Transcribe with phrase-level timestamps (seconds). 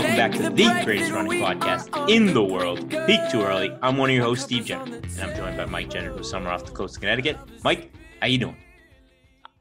[0.00, 3.70] Welcome back to the greatest running podcast in the world, Peak Too Early.
[3.82, 6.54] I'm one of your hosts, Steve Jenner, and I'm joined by Mike Jenner, who's somewhere
[6.54, 7.36] off the coast of Connecticut.
[7.64, 8.56] Mike, how you doing?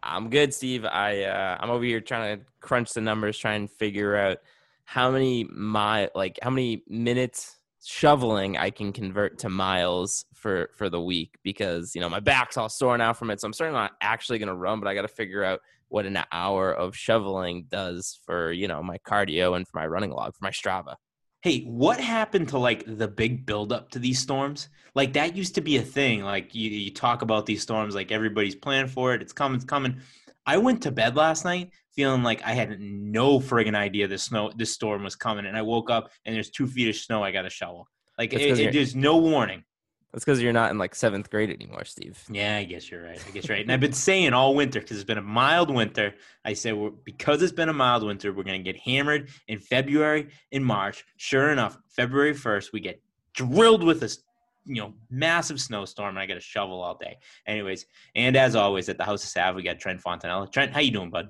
[0.01, 0.85] I'm good, Steve.
[0.85, 4.37] I uh, I'm over here trying to crunch the numbers, trying to figure out
[4.85, 7.57] how many my like how many minutes
[7.89, 12.55] shoveling I can convert to miles for for the week because you know my back's
[12.55, 13.41] all sore now from it.
[13.41, 16.05] So I'm certainly not actually going to run, but I got to figure out what
[16.05, 20.35] an hour of shoveling does for you know my cardio and for my running log
[20.35, 20.95] for my Strava.
[21.41, 24.69] Hey, what happened to like the big buildup to these storms?
[24.93, 26.21] Like that used to be a thing.
[26.21, 29.21] Like you, you talk about these storms, like everybody's planning for it.
[29.21, 30.01] It's coming, it's coming.
[30.45, 34.53] I went to bed last night feeling like I had no friggin' idea this snow,
[34.55, 37.31] this storm was coming, and I woke up and there's two feet of snow I
[37.31, 37.89] got to shovel.
[38.17, 39.65] Like it, it, there's no warning.
[40.13, 42.23] That's because you're not in like seventh grade anymore, Steve.
[42.31, 43.21] Yeah, I guess you're right.
[43.27, 43.65] I guess you're right.
[43.65, 46.15] And I've been saying all winter because it's been a mild winter.
[46.45, 49.59] I said we're, because it's been a mild winter, we're going to get hammered in
[49.59, 51.03] February and March.
[51.17, 53.01] Sure enough, February 1st, we get
[53.33, 54.23] drilled with this,
[54.63, 57.17] you know, massive snowstorm, and I got a shovel all day.
[57.45, 60.49] Anyways, and as always, at the House of Sav, we got Trent Fontanella.
[60.49, 61.29] Trent, how you doing, bud?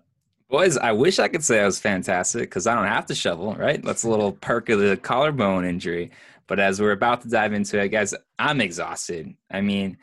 [0.50, 3.54] Boys, I wish I could say I was fantastic because I don't have to shovel,
[3.54, 3.84] right?
[3.84, 6.12] That's a little perk of the collarbone injury.
[6.48, 9.36] But as we're about to dive into it, guys, I'm exhausted.
[9.52, 9.98] I mean,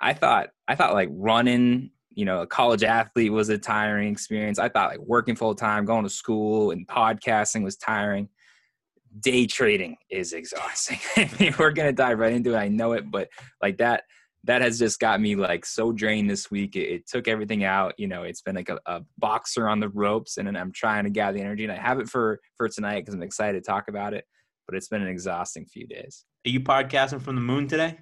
[0.00, 4.58] I thought I thought like running, you know, a college athlete was a tiring experience.
[4.58, 8.28] I thought like working full time, going to school and podcasting was tiring.
[9.20, 10.98] Day trading is exhausting.
[11.16, 12.58] I mean, we're gonna dive right into it.
[12.58, 13.28] I know it, but
[13.62, 14.02] like that
[14.44, 16.74] that has just got me like so drained this week.
[16.76, 17.94] It, it took everything out.
[17.98, 21.04] You know, it's been like a, a boxer on the ropes, and then I'm trying
[21.04, 21.64] to gather the energy.
[21.64, 24.24] And I have it for for tonight because I'm excited to talk about it.
[24.66, 26.24] But it's been an exhausting few days.
[26.46, 27.98] Are you podcasting from the moon today?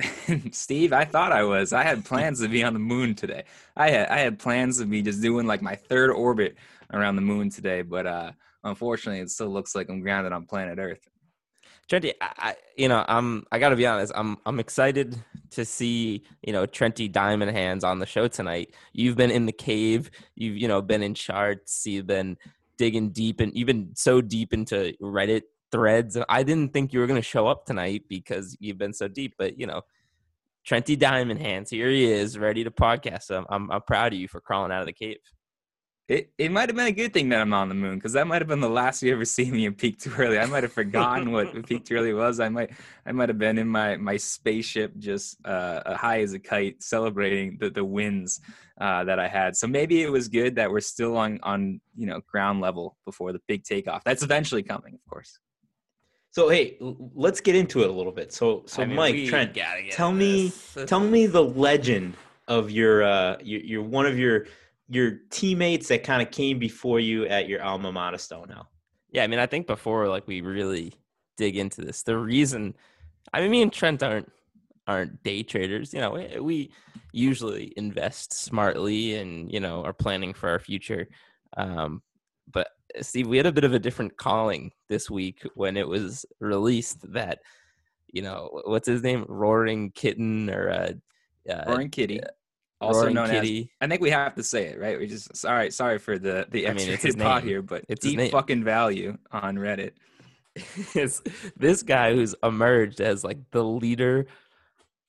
[0.52, 1.72] Steve, I thought I was.
[1.72, 3.44] I had plans to be on the moon today.
[3.76, 6.56] I had I had plans to be just doing like my third orbit
[6.92, 8.32] around the moon today, but uh
[8.64, 11.08] unfortunately, it still looks like I'm grounded on planet Earth.
[11.90, 15.16] Trenty, I, you know, I'm I gotta be honest, I'm I'm excited
[15.50, 18.74] to see, you know, Trenty Diamond Hands on the show tonight.
[18.92, 22.38] You've been in the cave, you've, you know, been in charts, you've been
[22.78, 26.16] digging deep and you've been so deep into Reddit threads.
[26.28, 29.58] I didn't think you were gonna show up tonight because you've been so deep, but
[29.58, 29.82] you know,
[30.66, 33.30] Trenty Diamond Hands, here he is, ready to podcast.
[33.30, 35.18] I'm, I'm I'm proud of you for crawling out of the cave.
[36.12, 38.26] It it might have been a good thing that I'm on the moon because that
[38.26, 40.38] might have been the last you ever see me in peak too early.
[40.38, 42.38] I might have forgotten what peak too early was.
[42.38, 42.72] I might
[43.06, 47.56] I might have been in my my spaceship just uh, high as a kite, celebrating
[47.58, 48.42] the the wins
[48.78, 49.56] uh, that I had.
[49.56, 53.32] So maybe it was good that we're still on on you know ground level before
[53.32, 54.04] the big takeoff.
[54.04, 55.38] That's eventually coming, of course.
[56.30, 56.76] So hey,
[57.14, 58.34] let's get into it a little bit.
[58.34, 60.84] So so I mean, Mike, Trent, gotta tell me this.
[60.86, 62.18] tell me the legend
[62.48, 64.46] of your uh your, your one of your
[64.92, 68.66] your teammates that kind of came before you at your alma mater Stonehill.
[69.10, 70.92] Yeah, I mean, I think before like we really
[71.38, 72.74] dig into this, the reason,
[73.32, 74.30] I mean, me and Trent aren't
[74.86, 75.94] aren't day traders.
[75.94, 76.72] You know, we, we
[77.12, 81.08] usually invest smartly and you know are planning for our future.
[81.56, 82.02] Um,
[82.50, 85.88] but uh, Steve, we had a bit of a different calling this week when it
[85.88, 87.38] was released that
[88.08, 90.92] you know what's his name, Roaring Kitten or uh,
[91.50, 92.20] uh, Roaring Kitty,
[92.82, 93.48] also Roaring known as
[93.80, 94.98] I think we have to say it, right?
[94.98, 97.84] We just sorry, sorry for the the I mean, it's extra his pot here, but
[97.88, 98.30] It's his deep name.
[98.30, 99.92] fucking value on Reddit.
[100.94, 101.22] is
[101.56, 104.26] this guy who's emerged as like the leader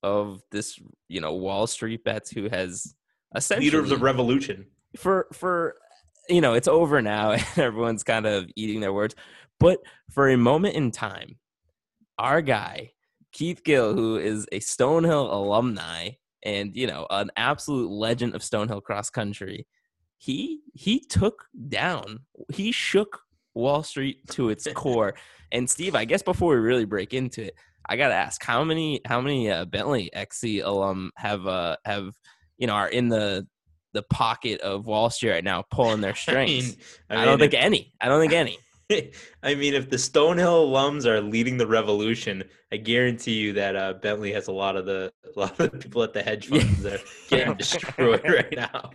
[0.01, 0.79] of this,
[1.09, 2.95] you know, Wall Street bets who has
[3.35, 4.67] essentially Leader of the revolution.
[4.95, 5.75] for for
[6.29, 9.15] you know, it's over now and everyone's kind of eating their words.
[9.59, 9.79] But
[10.11, 11.37] for a moment in time,
[12.17, 12.91] our guy,
[13.31, 16.11] Keith Gill, who is a Stonehill alumni
[16.43, 19.65] and you know, an absolute legend of Stonehill cross country,
[20.17, 22.19] he he took down,
[22.53, 23.21] he shook
[23.53, 25.15] Wall Street to its core.
[25.51, 27.55] And Steve, I guess before we really break into it,
[27.87, 32.11] I gotta ask how many how many uh, Bentley XC alum have uh have
[32.57, 33.47] you know are in the
[33.93, 36.77] the pocket of Wall Street right now pulling their strings?
[37.09, 37.93] I, mean, don't it- think any.
[38.01, 38.57] I don't think any.
[39.43, 43.93] I mean, if the Stonehill alums are leading the revolution, I guarantee you that uh,
[43.93, 46.81] Bentley has a lot of the a lot of the people at the hedge funds
[46.83, 48.91] that are getting destroyed right now.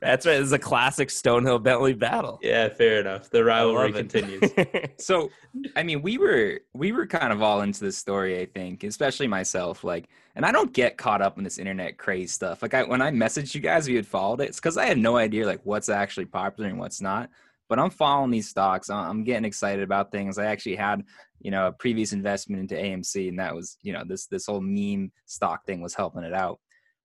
[0.00, 0.36] That's right.
[0.36, 2.38] Is a classic Stonehill Bentley battle.
[2.42, 3.30] Yeah, fair enough.
[3.30, 4.52] The rivalry continues.
[4.98, 5.30] So,
[5.74, 9.26] I mean, we were we were kind of all into this story, I think, especially
[9.26, 9.82] myself.
[9.84, 12.62] Like, and I don't get caught up in this internet craze stuff.
[12.62, 14.48] Like, I when I messaged you guys, you had followed it.
[14.48, 17.30] It's because I had no idea like what's actually popular and what's not.
[17.68, 18.90] But I'm following these stocks.
[18.90, 20.38] I'm getting excited about things.
[20.38, 21.02] I actually had,
[21.40, 24.60] you know, a previous investment into AMC, and that was, you know, this this whole
[24.60, 26.60] meme stock thing was helping it out.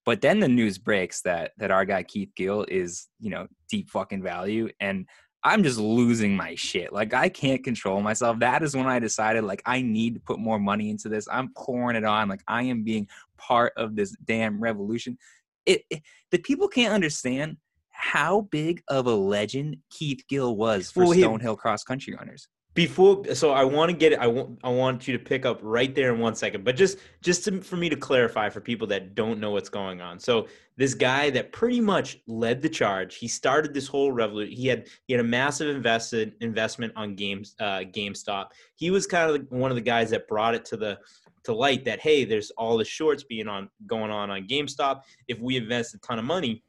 [0.05, 3.89] But then the news breaks that that our guy Keith Gill is, you know, deep
[3.89, 5.07] fucking value, and
[5.43, 6.93] I'm just losing my shit.
[6.93, 8.39] Like I can't control myself.
[8.39, 11.27] That is when I decided like I need to put more money into this.
[11.31, 12.29] I'm pouring it on.
[12.29, 13.07] Like I am being
[13.37, 15.17] part of this damn revolution.
[15.65, 17.57] It, it the people can't understand
[18.01, 22.47] how big of a legend Keith Gill was for Well, Stonehill cross country runners.
[22.73, 24.19] Before, so I want to get it.
[24.19, 26.63] I want I want you to pick up right there in one second.
[26.63, 29.99] But just just to, for me to clarify for people that don't know what's going
[29.99, 30.19] on.
[30.19, 33.15] So this guy that pretty much led the charge.
[33.15, 34.55] He started this whole revolution.
[34.55, 38.47] He had he had a massive invested investment on games uh, GameStop.
[38.75, 40.97] He was kind of one of the guys that brought it to the
[41.43, 45.01] to light that hey, there's all the shorts being on going on on GameStop.
[45.27, 46.63] If we invest a ton of money,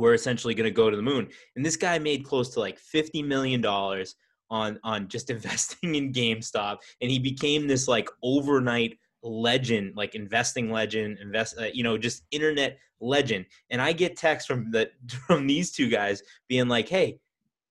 [0.00, 1.28] we're essentially going to go to the moon.
[1.56, 4.16] And this guy made close to like fifty million dollars
[4.50, 10.70] on on just investing in GameStop, and he became this like overnight legend, like investing
[10.70, 13.44] legend, invest, uh, you know, just internet legend.
[13.70, 14.90] And I get texts from the
[15.26, 17.18] from these two guys being like, "Hey,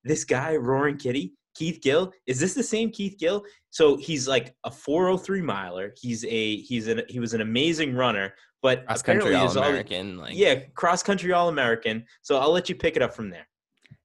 [0.04, 3.44] this guy Roaring Kitty." Keith Gill, is this the same Keith Gill?
[3.70, 5.94] So he's like a 403 miler.
[6.00, 10.18] He's a he's an he was an amazing runner, but Cross country all American.
[10.18, 12.06] Like yeah, cross country All American.
[12.22, 13.48] So I'll let you pick it up from there.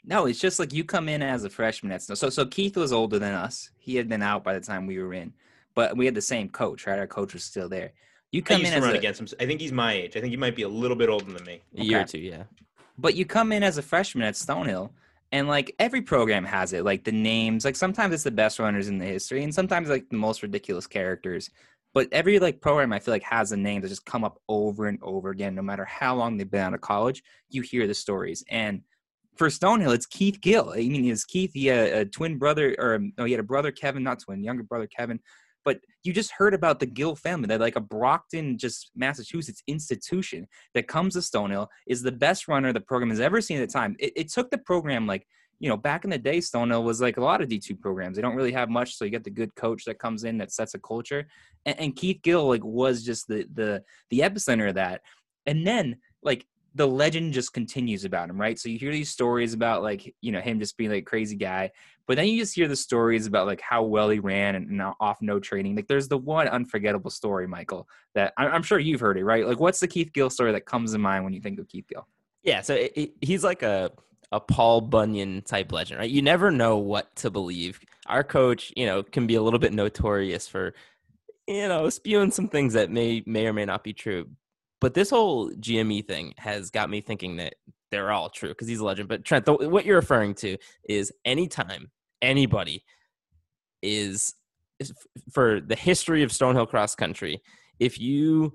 [0.05, 2.15] No, it's just like you come in as a freshman at Snow.
[2.15, 3.71] So so Keith was older than us.
[3.79, 5.33] He had been out by the time we were in,
[5.75, 6.99] but we had the same coach, right?
[6.99, 7.93] Our coach was still there.
[8.31, 9.29] You come in as run a, against him.
[9.39, 10.17] I think he's my age.
[10.17, 11.63] I think he might be a little bit older than me.
[11.77, 12.19] a year or two.
[12.19, 12.43] Yeah.
[12.99, 14.91] But you come in as a freshman at Stonehill,
[15.31, 16.85] and like every program has it.
[16.85, 20.09] Like the names, like sometimes it's the best runners in the history, and sometimes like
[20.09, 21.51] the most ridiculous characters.
[21.95, 24.89] But every like program I feel like has a name that just come up over
[24.89, 27.23] and over again, no matter how long they've been out of college.
[27.49, 28.83] You hear the stories, and
[29.37, 30.71] for Stonehill, it's Keith Gill.
[30.73, 31.53] I mean, it's Keith.
[31.55, 34.45] He had a twin brother, or um, no, he had a brother Kevin, not twin,
[34.45, 35.19] younger brother Kevin.
[35.65, 37.47] But you just heard about the Gill family.
[37.47, 42.73] They're like a Brockton, just Massachusetts institution that comes to Stonehill, is the best runner
[42.73, 43.97] the program has ever seen at the time.
[43.99, 45.27] It, it took the program like,
[45.59, 48.17] you know, back in the day, Stonehill was like a lot of D2 programs.
[48.17, 50.53] They don't really have much, so you get the good coach that comes in that
[50.53, 51.27] sets a culture.
[51.67, 55.03] And, and Keith Gill like was just the the the epicenter of that.
[55.47, 58.59] And then like the legend just continues about him, right?
[58.59, 61.71] So you hear these stories about like, you know, him just being like crazy guy,
[62.09, 64.83] but then you just hear the stories about like how well he ran and, and
[65.01, 65.77] off no training.
[65.77, 69.47] Like there's the one unforgettable story, Michael, that I- I'm sure you've heard it, right?
[69.47, 71.87] Like what's the Keith Gill story that comes to mind when you think of Keith
[71.89, 72.09] Gill?
[72.43, 73.93] Yeah, so it, it- he's like a
[74.35, 76.11] a Paul Bunyan type legend, right?
[76.11, 77.79] You never know what to believe.
[78.07, 80.75] Our coach, you know, can be a little bit notorious for,
[81.47, 84.27] you know, spewing some things that may may or may not be true.
[84.81, 87.55] But this whole GME thing has got me thinking that
[87.93, 89.09] they're all true because he's a legend.
[89.09, 90.57] But Trent, what you're referring to
[90.89, 92.83] is anytime anybody
[93.83, 94.35] is,
[94.81, 97.41] is f- for the history of Stonehill cross country,
[97.79, 98.53] if you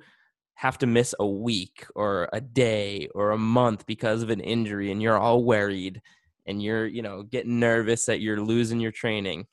[0.60, 4.92] have to miss a week or a day or a month because of an injury
[4.92, 6.02] and you're all worried
[6.48, 9.48] and you're you know getting nervous that you're losing your training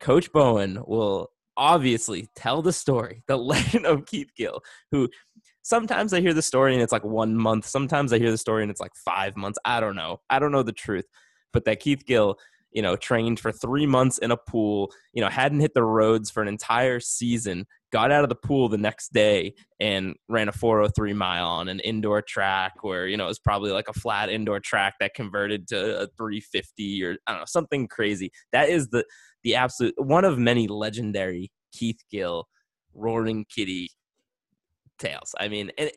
[0.00, 4.60] coach bowen will obviously tell the story the legend of keith gill
[4.90, 5.08] who
[5.62, 8.64] sometimes i hear the story and it's like one month sometimes i hear the story
[8.64, 11.06] and it's like five months i don't know i don't know the truth
[11.52, 12.36] but that keith gill
[12.72, 16.30] you know trained for three months in a pool you know hadn't hit the roads
[16.30, 20.52] for an entire season got out of the pool the next day and ran a
[20.52, 24.28] 403 mile on an indoor track where you know it was probably like a flat
[24.28, 28.30] indoor track that converted to a 350 or I don't know something crazy.
[28.52, 29.04] That is the
[29.42, 32.48] the absolute one of many legendary Keith Gill
[32.94, 33.90] roaring kitty
[34.98, 35.34] tales.
[35.38, 35.90] I mean, and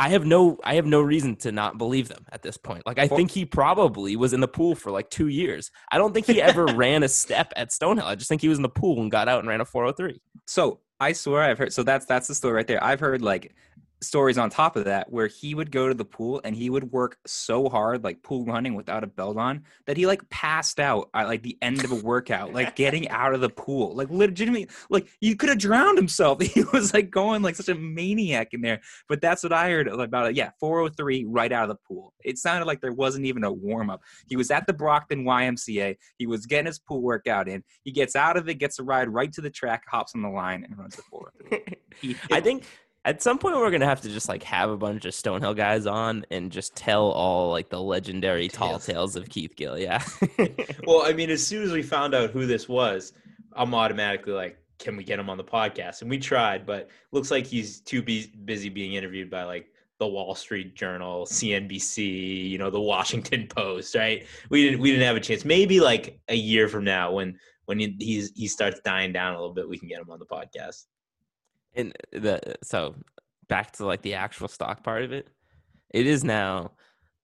[0.00, 2.86] I have no I have no reason to not believe them at this point.
[2.86, 5.70] Like I think he probably was in the pool for like 2 years.
[5.92, 8.04] I don't think he ever ran a step at Stonehill.
[8.04, 10.18] I just think he was in the pool and got out and ran a 403.
[10.46, 11.74] So I swear I've heard.
[11.74, 12.82] So that's that's the story right there.
[12.82, 13.54] I've heard like
[14.02, 16.90] stories on top of that where he would go to the pool and he would
[16.90, 21.10] work so hard like pool running without a belt on that he like passed out
[21.14, 24.68] at like the end of a workout like getting out of the pool like legitimately
[24.88, 26.40] like you could have drowned himself.
[26.50, 28.80] He was like going like such a maniac in there.
[29.08, 30.36] But that's what i heard about it.
[30.36, 32.12] Yeah 403 right out of the pool.
[32.24, 34.02] It sounded like there wasn't even a warm-up.
[34.26, 37.62] He was at the brockton ymca he was getting his pool workout in.
[37.82, 40.28] He gets out of it gets a ride right to the track hops on the
[40.28, 42.64] line and runs the 403 He- I think
[43.04, 45.86] at some point we're gonna have to just like have a bunch of Stonehill guys
[45.86, 48.86] on and just tell all like the legendary tall Tales.
[48.86, 49.78] tales of Keith Gill.
[49.78, 50.02] Yeah.
[50.86, 53.12] Well, I mean, as soon as we found out who this was,
[53.52, 56.00] I'm automatically like, can we get him on the podcast?
[56.00, 59.66] And we tried, but looks like he's too be- busy being interviewed by like
[59.98, 64.26] the Wall Street Journal, CNBC, you know, the Washington Post, right?
[64.48, 65.44] We didn't we didn't have a chance.
[65.44, 69.38] Maybe like a year from now when when he, he's he starts dying down a
[69.38, 70.86] little bit, we can get him on the podcast.
[71.74, 72.94] And the so
[73.48, 75.28] back to like the actual stock part of it.
[75.92, 76.72] It is now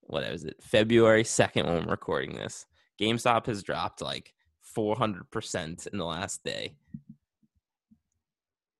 [0.03, 0.57] what is it?
[0.63, 2.67] February second when we're recording this.
[3.01, 6.75] GameStop has dropped like four hundred percent in the last day.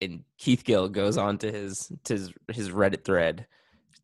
[0.01, 3.47] And Keith Gill goes on to his to his, his Reddit thread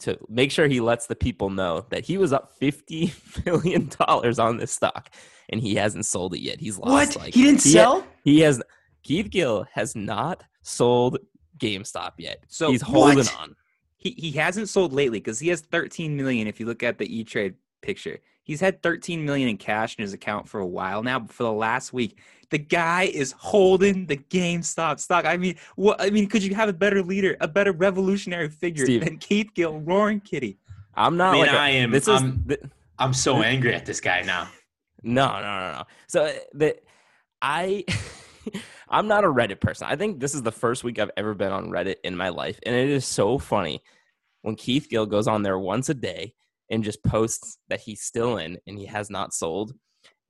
[0.00, 3.12] to make sure he lets the people know that he was up fifty
[3.46, 5.10] million dollars on this stock
[5.50, 6.60] and he hasn't sold it yet.
[6.60, 8.06] He's lost like he didn't he- sell?
[8.24, 8.62] he has
[9.02, 11.18] Keith Gill has not sold
[11.62, 12.44] GameStop yet.
[12.48, 13.36] So he's holding What?
[13.38, 13.56] on.
[13.96, 17.06] he he hasn't sold lately because he has 13 million if you look at the
[17.18, 21.18] e-trade picture he's had 13 million in cash in his account for a while now
[21.20, 22.18] but for the last week
[22.50, 25.24] the guy is holding the GameStop stock.
[25.24, 25.98] I mean, what?
[26.02, 29.04] I mean, could you have a better leader, a better revolutionary figure Steve.
[29.04, 30.58] than Keith Gill, Roaring Kitty?
[30.94, 32.60] I'm not I mean, like a- I am- This is I'm- th-
[32.98, 34.50] I'm so angry at this guy now.
[35.02, 35.82] no, no, no, no.
[36.08, 36.76] So uh, the
[37.40, 37.84] I
[38.92, 39.88] I'm not a Reddit person.
[39.90, 42.60] I think this is the first week I've ever been on Reddit in my life,
[42.64, 43.82] and it is so funny
[44.42, 46.34] when Keith Gill goes on there once a day
[46.70, 49.72] and just posts that he's still in and he has not sold,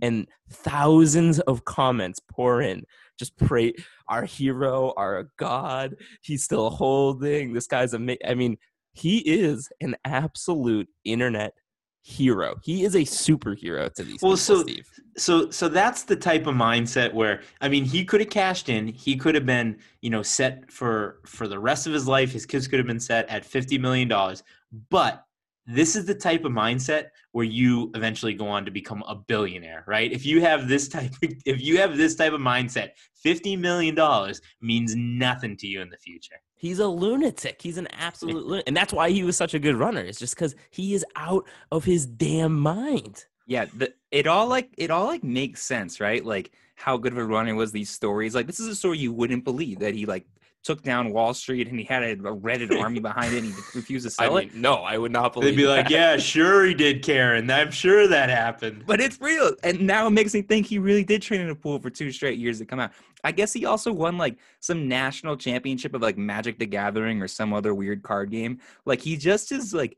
[0.01, 2.85] and thousands of comments pour in.
[3.19, 3.75] Just pray
[4.09, 5.97] our hero, our god.
[6.23, 7.53] He's still holding.
[7.53, 8.23] This guy's amazing.
[8.27, 8.59] I mean,
[8.93, 11.55] he is an absolute internet
[12.03, 12.57] hero.
[12.63, 14.87] He is a superhero to these Well, people, so- Steve.
[15.17, 18.89] so so that's the type of mindset where i mean he could have cashed in.
[18.89, 22.33] He could have been you know set for for the rest of his life.
[22.33, 24.43] His kids could have been set at 50 million dollars.
[24.91, 25.25] But
[25.65, 29.85] this is the type of mindset where you eventually go on to become a billionaire
[29.87, 30.11] right?
[30.11, 31.13] If you have this type
[31.47, 32.91] if you have this type of mindset
[33.23, 37.61] 50 million dollars means nothing to you in the future He's a lunatic.
[37.61, 38.69] He's an absolute lunatic.
[38.69, 40.01] And that's why he was such a good runner.
[40.01, 43.25] It's just because he is out of his damn mind.
[43.49, 46.25] Yeah, the, it all like it all like makes sense, right?
[46.25, 48.37] Like how good of a runner was these stories.
[48.37, 50.25] Like this is a story you wouldn't believe that he like
[50.63, 53.61] took down Wall Street and he had a, a Reddit army behind it and he
[53.75, 54.55] refused to I sell it.
[54.55, 58.07] no, I would not believe they'd be like yeah sure he did karen i'm sure
[58.09, 59.55] that happened But it's real.
[59.63, 62.11] And now it makes me think he really did train in a pool for two
[62.13, 62.93] straight years to come out.
[63.25, 67.29] I guess he also won like some national championship of like Magic the Gathering or
[67.29, 68.59] some other weird card game.
[68.85, 69.97] Like he just is like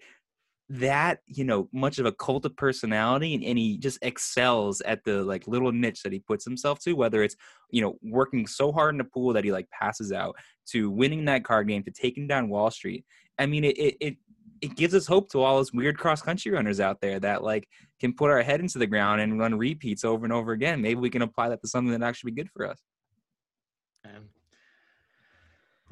[0.69, 5.05] that, you know, much of a cult of personality and, and he just excels at
[5.05, 7.37] the like little niche that he puts himself to, whether it's,
[7.71, 11.27] you know, working so hard in the pool that he like passes out to winning
[11.27, 13.05] that card game to taking down Wall Street.
[13.39, 14.17] I mean, it, it, it
[14.61, 17.69] it gives us hope to all those weird cross country runners out there that like
[18.01, 20.81] can put our head into the ground and run repeats over and over again.
[20.81, 22.81] Maybe we can apply that to something that actually be good for us.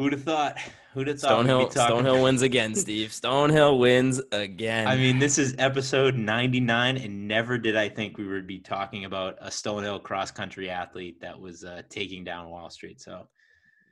[0.03, 0.59] Who'd have thought
[0.95, 3.11] who'd have thought Stonehill, talking- Stonehill wins again, Steve.
[3.13, 4.87] Stonehill wins again.
[4.87, 9.05] I mean, this is episode 99, and never did I think we would be talking
[9.05, 13.01] about a Stonehill cross country athlete that was uh, taking down Wall Street.
[13.01, 13.29] So,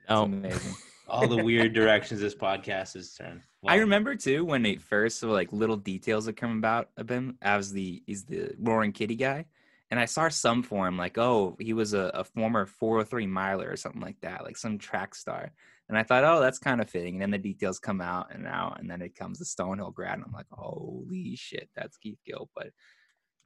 [0.03, 0.23] It's no.
[0.23, 0.75] amazing.
[1.07, 3.41] all the weird directions this podcast has turned.
[3.65, 7.37] I remember too when it first so like little details that come about of him
[7.41, 9.45] as the he's the roaring kitty guy.
[9.91, 13.69] And I saw some for him like, oh, he was a, a former 403 miler
[13.69, 15.51] or something like that, like some track star.
[15.91, 17.15] And I thought, oh, that's kind of fitting.
[17.15, 20.13] And then the details come out and out, and then it comes the Stonehill grad,
[20.13, 22.49] and I'm like, holy shit, that's Keith Gill.
[22.55, 22.69] But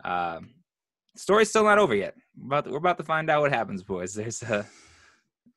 [0.07, 0.51] um,
[1.15, 2.13] story's still not over yet.
[2.37, 4.13] We're about to, we're about to find out what happens, boys.
[4.13, 4.63] There's a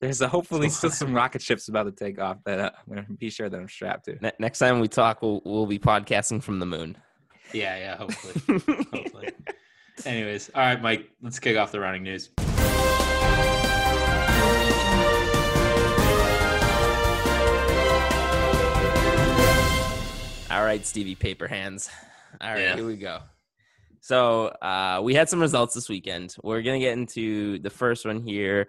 [0.00, 3.06] there's a hopefully still some rocket ships about to take off that uh, I'm gonna
[3.18, 4.16] be sure that I'm strapped to.
[4.22, 6.96] Ne- next time we talk, we'll we'll be podcasting from the moon.
[7.52, 8.62] yeah, yeah, hopefully.
[8.94, 9.28] hopefully.
[10.06, 12.30] Anyways, all right, Mike, let's kick off the running news.
[20.50, 21.90] All right, Stevie Paper Hands.
[22.40, 22.74] All right, Yeah.
[22.76, 23.20] here we go.
[24.00, 26.34] So uh, we had some results this weekend.
[26.42, 28.66] We're gonna get into the first one here.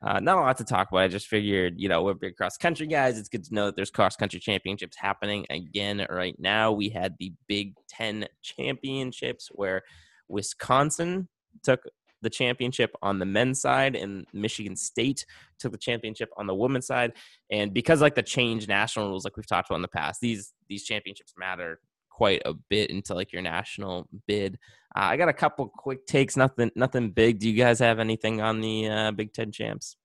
[0.00, 1.00] Uh, not a lot to talk about.
[1.02, 3.18] I just figured, you know, we're big cross country guys.
[3.18, 6.72] It's good to know that there's cross country championships happening again right now.
[6.72, 9.82] We had the Big Ten championships where
[10.28, 11.28] Wisconsin
[11.64, 11.82] took
[12.22, 15.24] the championship on the men's side and Michigan State
[15.58, 17.12] took the championship on the women's side.
[17.50, 20.52] And because like the change national rules, like we've talked about in the past, these
[20.68, 24.58] these championships matter quite a bit into like your national bid.
[24.96, 27.38] Uh, I got a couple quick takes, nothing nothing big.
[27.38, 29.96] Do you guys have anything on the uh, Big Ten champs?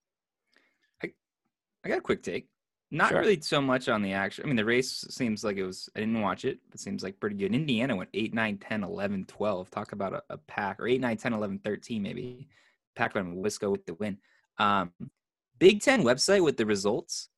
[1.86, 2.48] I got a quick take.
[2.94, 3.22] Not Sure.
[3.22, 4.44] really so much on the action.
[4.44, 7.20] I mean, the race seems like it was, I didn't watch it, but seems like
[7.20, 7.54] pretty good.
[7.54, 9.72] Indiana went 8, 9, 10, 11, 12.
[9.72, 12.48] Talk about a, a pack, or 8, 9, 10, 11, 13, maybe.
[12.96, 14.20] Pack on Wisco with the win.
[14.60, 14.92] Um,
[15.60, 17.30] Big Ten website with the results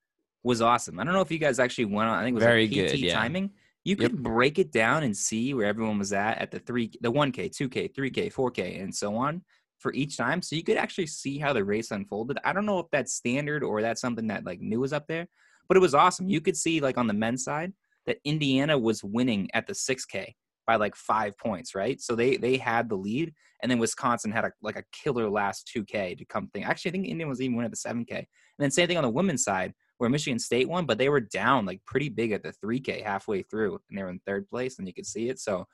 [0.43, 0.99] was awesome.
[0.99, 2.71] I don't know if you guys actually went on, I think it was Very like
[2.71, 3.13] PT good, yeah.
[3.13, 3.51] timing.
[3.85, 4.11] You Yep.
[4.11, 7.49] could break it down and see where everyone was at at the three, the 1K,
[7.49, 9.41] 2K, 3K, 4K, and so on
[9.79, 10.41] for each time.
[10.41, 12.37] So you could actually see how the race unfolded.
[12.43, 15.27] I don't know if that's standard or that's something that like new was up there,
[15.67, 16.29] but it was awesome.
[16.29, 17.73] You could see like on the men's side
[18.05, 20.33] that Indiana was winning at the 6K
[20.65, 22.01] by like five points, right?
[22.01, 25.71] So they they had the lead, and then Wisconsin had a like a killer last
[25.75, 26.63] 2K to come thing.
[26.63, 28.17] Actually, I think Indiana was even winning at the 7K.
[28.17, 28.27] And
[28.57, 31.65] then same thing on the women's side where Michigan State won, but they were down
[31.65, 34.87] like pretty big at the 3K halfway through, and they were in third place, and
[34.87, 35.39] you could see it.
[35.39, 35.67] So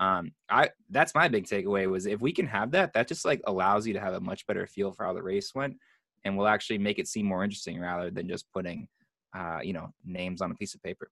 [0.00, 3.40] um i that's my big takeaway was if we can have that that just like
[3.46, 5.76] allows you to have a much better feel for how the race went
[6.24, 8.88] and will actually make it seem more interesting rather than just putting
[9.34, 11.10] uh you know names on a piece of paper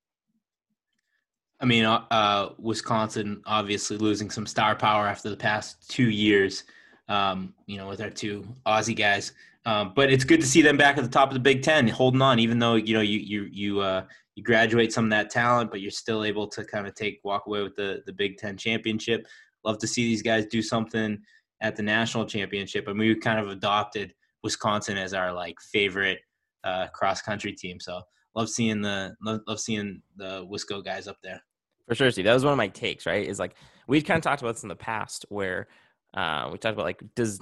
[1.61, 6.65] I mean, uh, uh, Wisconsin obviously losing some star power after the past two years.
[7.09, 9.33] Um, you know, with our two Aussie guys,
[9.67, 11.89] um, but it's good to see them back at the top of the Big Ten,
[11.89, 12.39] holding on.
[12.39, 14.05] Even though you know you you you uh,
[14.35, 17.47] you graduate some of that talent, but you're still able to kind of take walk
[17.47, 19.27] away with the the Big Ten championship.
[19.65, 21.19] Love to see these guys do something
[21.61, 26.19] at the national championship, and we kind of adopted Wisconsin as our like favorite
[26.65, 27.81] uh, cross country team.
[27.81, 28.03] So
[28.35, 31.43] love seeing the love, love seeing the Wisco guys up there.
[31.89, 32.27] For sure, Steve.
[32.27, 33.27] That was one of my takes, right?
[33.27, 33.55] Is like
[33.87, 35.69] we've kind of talked about this in the past where
[36.15, 37.41] uh, we talked about like does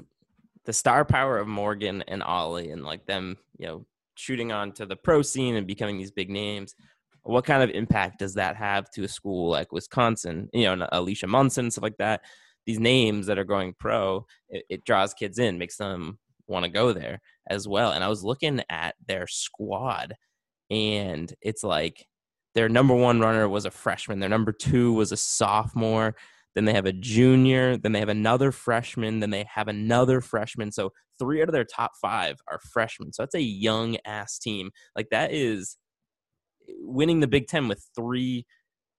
[0.64, 4.86] the star power of Morgan and Ollie and like them, you know, shooting on to
[4.86, 6.74] the pro scene and becoming these big names.
[7.22, 10.48] What kind of impact does that have to a school like Wisconsin?
[10.52, 12.22] You know, Alicia Monson, stuff like that.
[12.66, 16.70] These names that are going pro, it, it draws kids in, makes them want to
[16.70, 17.92] go there as well.
[17.92, 20.14] And I was looking at their squad,
[20.70, 22.06] and it's like
[22.54, 24.20] their number one runner was a freshman.
[24.20, 26.14] Their number two was a sophomore.
[26.54, 27.76] Then they have a junior.
[27.76, 29.20] Then they have another freshman.
[29.20, 30.72] Then they have another freshman.
[30.72, 33.12] So three out of their top five are freshmen.
[33.12, 34.70] So that's a young ass team.
[34.94, 35.76] Like that is
[36.80, 38.46] winning the Big Ten with three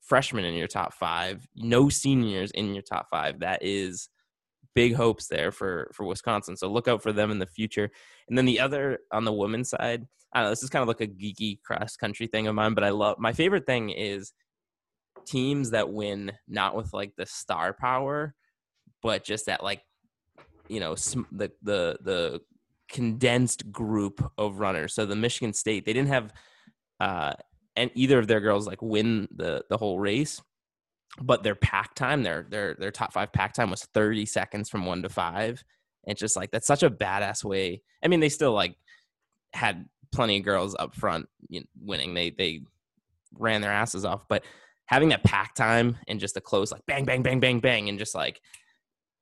[0.02, 3.40] freshmen in your top five, no seniors in your top five.
[3.40, 4.10] That is
[4.76, 6.58] big hopes there for for Wisconsin.
[6.58, 7.90] So look out for them in the future.
[8.28, 10.88] And then the other on the women's side, I don't know, this is kind of
[10.88, 14.34] like a geeky cross country thing of mine, but I love my favorite thing is
[15.26, 18.34] teams that win not with like the star power,
[19.02, 19.82] but just that like
[20.70, 20.96] you know
[21.32, 22.42] the the the
[22.90, 24.94] condensed group of runners.
[24.94, 26.34] So the Michigan State, they didn't have
[27.00, 27.34] uh
[27.76, 30.42] and either of their girls like win the the whole race,
[31.22, 34.86] but their pack time, their their their top five pack time was 30 seconds from
[34.86, 35.64] one to five.
[36.06, 37.82] And just like that's such a badass way.
[38.04, 38.76] I mean, they still like
[39.54, 42.14] had plenty of girls up front you know, winning.
[42.14, 42.62] They they
[43.38, 44.44] ran their asses off, but
[44.86, 47.98] having that pack time and just a close like bang bang bang bang bang and
[48.00, 48.40] just like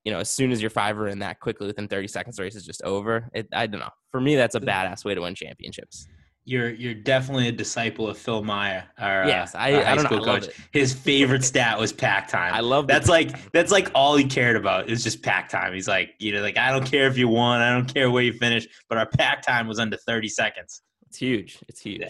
[0.04, 2.44] you know as soon as your five are in that quickly within 30 seconds the
[2.44, 5.22] race is just over it, i don't know for me that's a badass way to
[5.22, 6.08] win championships
[6.44, 10.04] You're you're definitely a disciple of Phil Meyer, our, uh, Yes, I- I high don't
[10.06, 10.56] know, school I love coach.
[10.72, 12.52] His favorite stat was pack time.
[12.56, 13.42] i love the that's like time.
[13.54, 15.72] that's like all he cared about is just pack time.
[15.76, 18.24] He's like, you know, like I don't care if you won, I don't care where
[18.24, 20.82] you finished, but our pack time was under 30 seconds.
[21.08, 22.10] it's huge it's huge Yeah.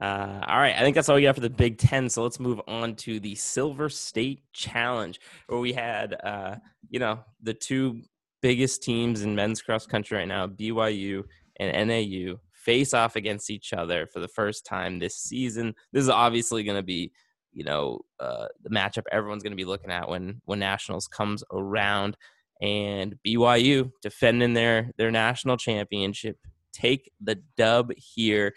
[0.00, 2.40] Uh, all right i think that's all we got for the big ten so let's
[2.40, 6.56] move on to the silver state challenge where we had uh,
[6.88, 8.00] you know the two
[8.40, 11.24] biggest teams in men's cross country right now byu
[11.58, 15.74] and nau face off against each other for the first time this season.
[15.92, 17.12] This is obviously going to be
[17.54, 21.42] you know uh, the matchup everyone's going to be looking at when when nationals comes
[21.50, 22.16] around.
[22.60, 26.36] And byu defending their their national championship
[26.72, 28.52] take the dub here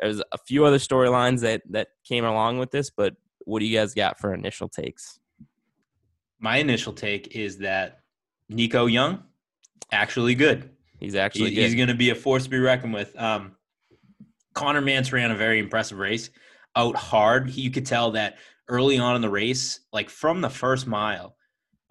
[0.00, 3.76] there's a few other storylines that that came along with this but what do you
[3.78, 5.18] guys got for initial takes
[6.38, 8.00] My initial take is that
[8.48, 9.22] Nico Young,
[9.92, 10.70] actually good.
[11.00, 11.62] he's actually He- good.
[11.62, 13.18] he's going to be a force to be reckoned with.
[13.18, 13.56] Um,
[14.54, 16.30] Conner Mantz ran a very impressive race
[16.76, 17.48] out hard.
[17.50, 18.36] He, you could tell that
[18.68, 21.36] early on in the race, like from the first mile,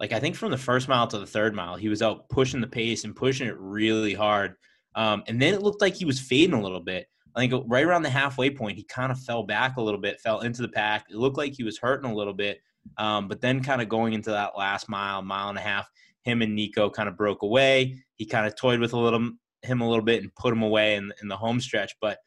[0.00, 2.60] like I think from the first mile to the third mile, he was out pushing
[2.60, 4.54] the pace and pushing it really hard.
[4.94, 7.06] Um, and then it looked like he was fading a little bit.
[7.34, 10.20] I think right around the halfway point, he kind of fell back a little bit,
[10.20, 11.06] fell into the pack.
[11.10, 12.60] It looked like he was hurting a little bit.
[12.98, 15.90] Um, but then kind of going into that last mile, mile and a half,
[16.22, 17.96] him and Nico kind of broke away.
[18.16, 19.30] He kind of toyed with a little
[19.62, 21.94] him a little bit and put him away in, in the home stretch.
[22.00, 22.18] But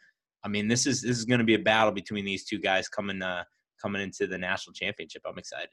[0.44, 2.88] I mean, this is this is going to be a battle between these two guys
[2.88, 3.44] coming uh,
[3.82, 5.24] coming into the national championship.
[5.28, 5.70] I'm excited.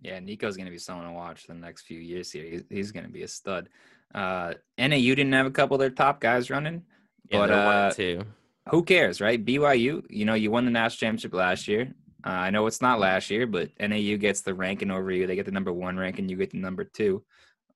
[0.00, 2.44] Yeah, Nico's going to be someone to watch the next few years here.
[2.44, 3.68] He's, he's going to be a stud.
[4.14, 6.82] Uh, NAU didn't have a couple of their top guys running,
[7.30, 8.22] Yeah, but they're one uh, two.
[8.68, 9.44] Who cares, right?
[9.44, 11.94] BYU, you know, you won the national championship last year.
[12.24, 15.26] Uh, I know it's not last year, but NAU gets the ranking over you.
[15.26, 17.22] They get the number one ranking, you get the number two.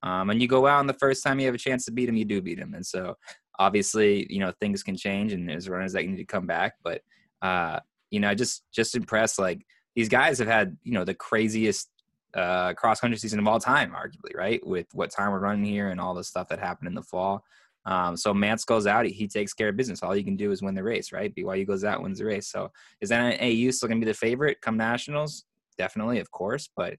[0.03, 2.07] Um, and you go out, and the first time you have a chance to beat
[2.07, 2.73] them, you do beat them.
[2.73, 3.15] And so,
[3.59, 6.73] obviously, you know, things can change, and there's runners that need to come back.
[6.83, 7.01] But,
[7.41, 9.37] uh, you know, just just impressed.
[9.37, 11.89] Like these guys have had, you know, the craziest
[12.33, 14.65] uh, cross country season of all time, arguably, right?
[14.65, 17.43] With what time we're running here and all the stuff that happened in the fall.
[17.85, 20.03] Um, so Mantz goes out, he, takes care of business.
[20.03, 21.33] All you can do is win the race, right?
[21.33, 22.47] BYU goes out, wins the race.
[22.47, 22.69] So
[23.01, 25.45] is NAU still going to be the favorite come nationals?
[25.77, 26.69] Definitely, of course.
[26.75, 26.95] But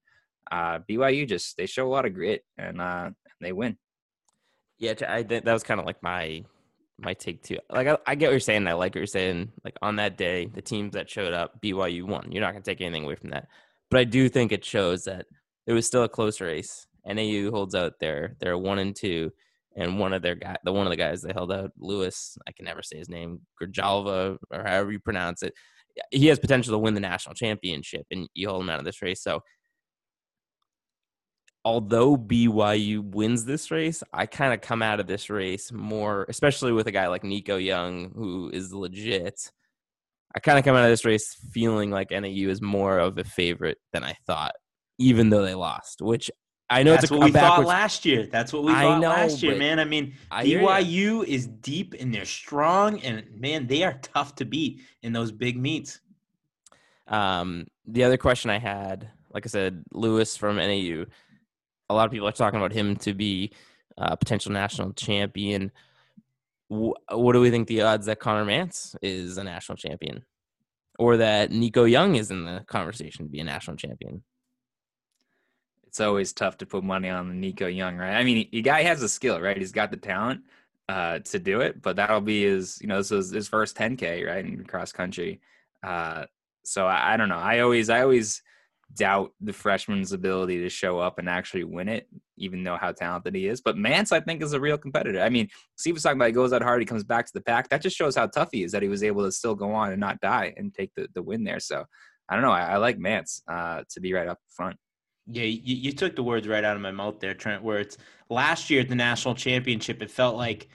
[0.50, 3.76] uh, BYU just they show a lot of grit and uh, they win.
[4.78, 6.42] Yeah, I that was kind of like my
[6.98, 7.58] my take too.
[7.70, 8.66] Like I, I get what you're saying.
[8.66, 9.52] I like what you're saying.
[9.64, 12.32] Like on that day, the teams that showed up, BYU won.
[12.32, 13.46] You're not gonna take anything away from that.
[13.90, 15.26] But I do think it shows that
[15.66, 16.86] it was still a close race.
[17.06, 18.36] NAU holds out there.
[18.40, 19.32] They're one and two,
[19.76, 22.36] and one of their guy, the one of the guys they held out, Luis.
[22.46, 25.54] I can never say his name, Grijalva or however you pronounce it.
[26.10, 29.02] He has potential to win the national championship, and you hold him out of this
[29.02, 29.22] race.
[29.22, 29.40] So
[31.64, 36.72] although BYU wins this race, I kind of come out of this race more, especially
[36.72, 39.50] with a guy like Nico Young, who is legit.
[40.34, 43.24] I kind of come out of this race feeling like NAU is more of a
[43.24, 44.54] favorite than I thought,
[44.98, 46.00] even though they lost.
[46.00, 46.30] Which
[46.72, 48.26] I know That's it's a, what we thought last year.
[48.26, 49.78] That's what we thought know, last year, man.
[49.78, 50.44] I mean, I.
[50.46, 55.30] BYU is deep and they're strong, and man, they are tough to beat in those
[55.32, 56.00] big meets.
[57.08, 61.04] Um, the other question I had, like I said, Luis from NAU.
[61.90, 63.52] A lot of people are talking about him to be
[63.98, 65.72] a potential national champion.
[66.68, 70.24] What do we think the odds that Conner Mantz is a national champion,
[70.98, 74.22] or that Nico Young is in the conversation to be a national champion?
[75.92, 78.14] It's always tough to put money on Nico Young, right?
[78.14, 79.58] I mean, the guy has the skill, right?
[79.58, 80.40] He's got the talent
[80.88, 84.26] uh, to do it, but that'll be his, you know, this was his first 10K,
[84.26, 85.42] right, in cross country.
[85.82, 86.24] Uh,
[86.64, 87.36] so I, I don't know.
[87.36, 88.42] I always, I always
[88.96, 93.34] doubt the freshman's ability to show up and actually win it, even though how talented
[93.34, 93.60] he is.
[93.60, 95.20] But Mantz, I think, is a real competitor.
[95.20, 97.42] I mean, Steve was talking about he goes out hard, he comes back to the
[97.42, 97.68] pack.
[97.68, 99.90] That just shows how tough he is that he was able to still go on
[99.90, 101.60] and not die and take the, the win there.
[101.60, 101.84] So
[102.30, 102.50] I don't know.
[102.50, 104.78] I, I like Mantz uh, to be right up front.
[105.26, 107.62] Yeah, you, you took the words right out of my mouth there, Trent.
[107.62, 107.96] Where it's
[108.28, 110.68] last year at the national championship, it felt like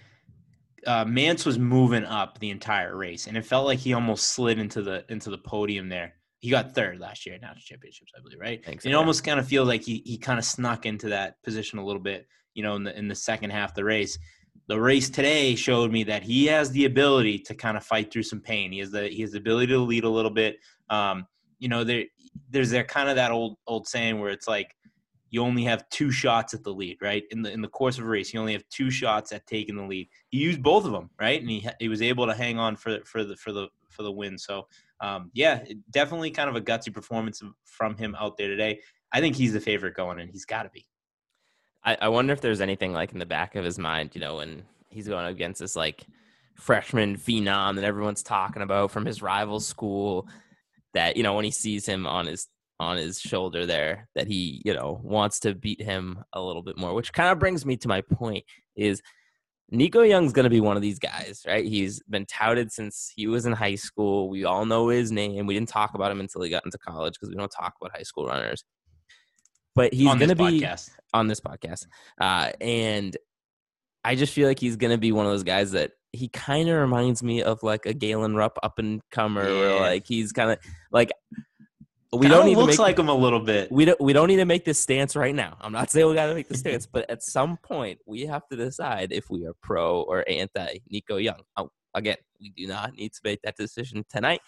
[0.86, 4.58] uh, Mantz was moving up the entire race, and it felt like he almost slid
[4.58, 6.14] into the into the podium there.
[6.40, 8.64] He got third last year at national championships, I believe, right?
[8.64, 8.86] Thanks.
[8.86, 11.80] And it almost kind of feels like he, he kind of snuck into that position
[11.80, 14.18] a little bit, you know, in the in the second half of the race.
[14.68, 18.24] The race today showed me that he has the ability to kind of fight through
[18.24, 18.72] some pain.
[18.72, 20.58] He has the he has the ability to lead a little bit.
[20.90, 21.26] Um,
[21.60, 22.06] you know, there
[22.50, 24.76] there's that kind of that old old saying where it's like
[25.30, 27.24] you only have two shots at the lead, right?
[27.32, 29.76] In the in the course of a race, you only have two shots at taking
[29.76, 30.08] the lead.
[30.30, 31.40] He used both of them, right?
[31.40, 34.12] And he he was able to hang on for for the for the for the
[34.12, 34.38] win.
[34.38, 34.68] So
[35.02, 38.82] um, yeah, definitely kind of a gutsy performance from him out there today.
[39.12, 40.86] I think he's the favorite going, and he's got to be.
[41.84, 44.38] I, I wonder if there's anything like in the back of his mind, you know,
[44.38, 46.06] when he's going against this like
[46.56, 50.28] freshman phenom that everyone's talking about from his rival school.
[50.98, 52.48] That you know, when he sees him on his
[52.80, 56.76] on his shoulder there, that he you know wants to beat him a little bit
[56.76, 56.96] more.
[56.96, 59.04] Which kind of brings me to my point: is
[59.70, 61.64] Nico Young's going to be one of these guys, right?
[61.64, 64.28] He's been touted since he was in high school.
[64.28, 65.46] We all know his name.
[65.46, 67.96] We didn't talk about him until he got into college because we don't talk about
[67.96, 68.64] high school runners.
[69.76, 70.90] But he's going to be podcast.
[71.14, 71.86] on this podcast.
[72.20, 73.16] Uh, and
[74.04, 76.70] I just feel like he's going to be one of those guys that he kind
[76.70, 80.52] of reminds me of like a Galen Rupp up and comer, where like he's kind
[80.52, 80.60] of
[80.92, 81.12] like
[82.14, 83.72] we Kinda don't need to make like him a little bit.
[83.72, 85.58] we don't we don't need to make this stance right now.
[85.60, 88.48] I'm not saying we got to make the stance, but at some point we have
[88.50, 91.42] to decide if we are pro or anti Nico Young.
[91.58, 94.40] Oh, again, we do not need to make that decision tonight.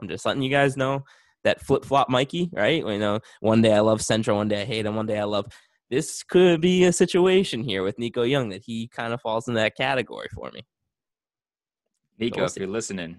[0.00, 1.04] I'm just letting you guys know
[1.44, 2.84] that flip flop Mikey, right?
[2.84, 5.24] You know, one day I love Central, one day I hate him, one day I
[5.24, 5.46] love.
[5.90, 9.54] This could be a situation here with Nico Young that he kind of falls in
[9.54, 10.62] that category for me.
[12.22, 13.16] Nico, we'll if you're listening,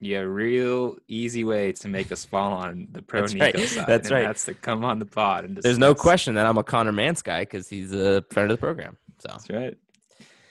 [0.00, 3.58] you have a real easy way to make us fall on the pro That's Nico
[3.58, 3.68] right.
[3.68, 3.86] side.
[3.86, 4.26] That's and right.
[4.26, 5.44] That's to come on the pod.
[5.44, 8.56] And There's no question that I'm a Conner Mantz guy because he's a friend of
[8.58, 8.96] the program.
[9.18, 9.76] So That's right.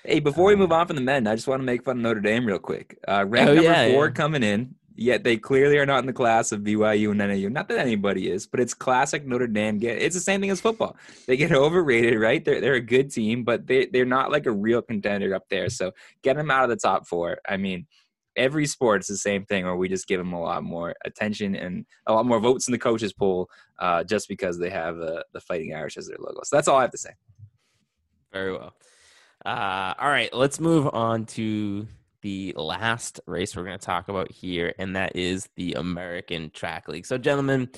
[0.05, 2.03] Hey, before we move on from the men, I just want to make fun of
[2.03, 2.97] Notre Dame real quick.
[3.07, 4.11] Uh, ranked Oh, number yeah, four yeah.
[4.11, 7.49] coming in, yet they clearly are not in the class of BYU and NAU.
[7.49, 9.79] Not that anybody is, but it's classic Notre Dame.
[9.79, 10.97] Get it's the same thing as football.
[11.27, 12.43] They get overrated, right?
[12.43, 15.69] They're they're a good team, but they they're not like a real contender up there.
[15.69, 17.39] So get them out of the top four.
[17.47, 17.87] I mean,
[18.35, 21.55] every sport is the same thing, or we just give them a lot more attention
[21.55, 25.23] and a lot more votes in the coaches poll, uh, just because they have uh,
[25.33, 26.41] the Fighting Irish as their logo.
[26.43, 27.11] So that's all I have to say.
[28.31, 28.73] Very well.
[29.45, 31.85] Uh, all right, let's move on to
[32.23, 36.87] the last race we're going to talk about here, and that is the American Track
[36.87, 37.05] League.
[37.05, 37.69] So, gentlemen,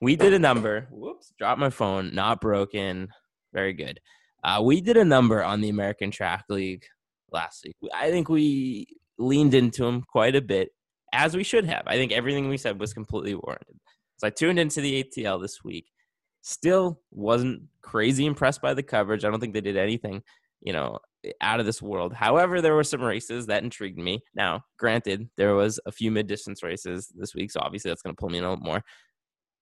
[0.00, 0.88] we did a number.
[0.90, 2.14] Whoops, dropped my phone.
[2.14, 3.08] Not broken.
[3.52, 4.00] Very good.
[4.42, 6.84] Uh, we did a number on the American Track League
[7.32, 7.76] last week.
[7.92, 8.86] I think we
[9.18, 10.70] leaned into them quite a bit,
[11.12, 11.82] as we should have.
[11.86, 13.78] I think everything we said was completely warranted.
[14.18, 15.86] So I tuned into the ATL this week.
[16.42, 19.24] Still wasn't crazy impressed by the coverage.
[19.24, 20.22] I don't think they did anything,
[20.60, 20.98] you know,
[21.40, 22.12] out of this world.
[22.12, 24.20] However, there were some races that intrigued me.
[24.34, 28.20] Now, granted, there was a few mid-distance races this week, so obviously that's going to
[28.20, 28.82] pull me in a little more.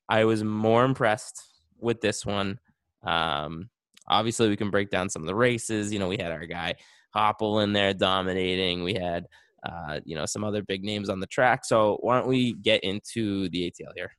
[0.08, 1.42] I was more impressed
[1.78, 2.58] with this one.
[3.04, 3.70] Um,
[4.08, 5.92] obviously, we can break down some of the races.
[5.92, 6.74] You know, we had our guy
[7.14, 8.82] Hoppel in there dominating.
[8.82, 9.26] We had,
[9.64, 11.64] uh, you know, some other big names on the track.
[11.64, 14.12] So why don't we get into the ATL here?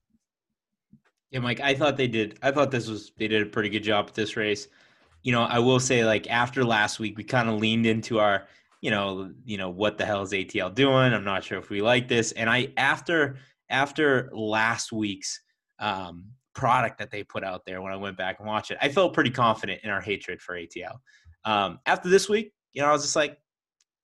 [1.32, 2.38] Yeah, Mike, I thought they did.
[2.44, 4.68] I thought this was they did a pretty good job at this race.
[5.24, 8.48] You know, I will say like after last week, we kind of leaned into our,
[8.82, 11.14] you know, you know what the hell is ATL doing?
[11.14, 12.34] I'm not sure if we like this.
[12.34, 13.38] And I after
[13.70, 15.42] after last week's
[15.80, 18.90] um, product that they put out there when I went back and watched it, I
[18.90, 20.98] felt pretty confident in our hatred for ATL.
[21.46, 23.38] Um, after this week, you know, I was just like,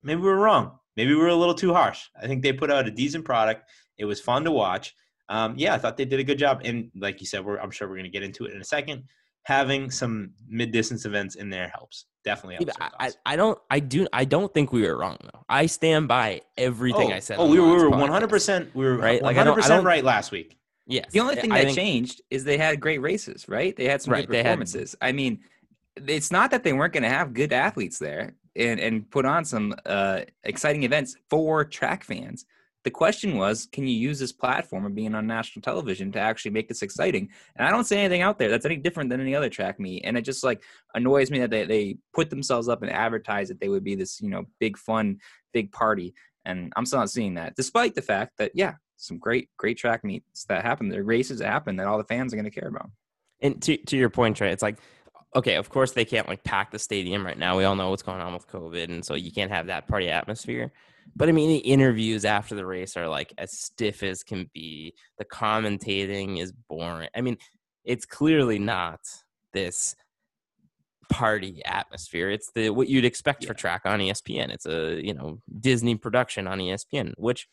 [0.03, 0.79] maybe we were wrong.
[0.95, 2.07] Maybe we were a little too harsh.
[2.21, 3.69] I think they put out a decent product.
[3.97, 4.93] It was fun to watch.
[5.29, 6.61] Um, yeah, I thought they did a good job.
[6.65, 8.65] And like you said, we're, I'm sure we're going to get into it in a
[8.65, 9.03] second.
[9.43, 12.05] Having some mid distance events in there helps.
[12.23, 12.77] Definitely helps.
[12.99, 13.11] I, I.
[13.25, 15.43] I don't I do I don't think we were wrong though.
[15.49, 17.37] I stand by everything oh, I said.
[17.39, 18.27] Oh, we were, we were 100.
[18.29, 20.57] percent We were Right, like, I don't- I percent don't- right last week.
[20.85, 21.11] Yes.
[21.11, 23.75] The only thing I that think- changed is they had great races, right?
[23.75, 24.95] They had some Right, good they had- performances.
[25.01, 25.39] I mean,
[25.95, 29.45] it's not that they weren't going to have good athletes there and and put on
[29.45, 32.45] some uh, exciting events for track fans.
[32.83, 36.51] The question was, can you use this platform of being on national television to actually
[36.51, 37.29] make this exciting?
[37.55, 40.03] And I don't see anything out there that's any different than any other track meet.
[40.05, 40.63] And it just like
[40.93, 44.21] annoys me that they, they put themselves up and advertise that they would be this,
[44.21, 45.19] you know, big fun,
[45.53, 46.13] big party.
[46.45, 50.03] And I'm still not seeing that, despite the fact that, yeah, some great, great track
[50.03, 50.89] meets that happen.
[50.89, 52.89] There are races that happen that all the fans are going to care about.
[53.41, 54.77] And to to your point, Trey, it's like,
[55.35, 57.57] okay, of course they can't like pack the stadium right now.
[57.57, 60.09] We all know what's going on with COVID, and so you can't have that party
[60.09, 60.71] atmosphere.
[61.15, 64.93] But I mean, the interviews after the race are like as stiff as can be.
[65.17, 67.09] The commentating is boring.
[67.15, 67.37] I mean,
[67.83, 68.99] it's clearly not
[69.53, 69.95] this
[71.09, 72.29] party atmosphere.
[72.29, 74.49] It's the what you'd expect for track on ESPN.
[74.49, 77.47] It's a you know Disney production on ESPN, which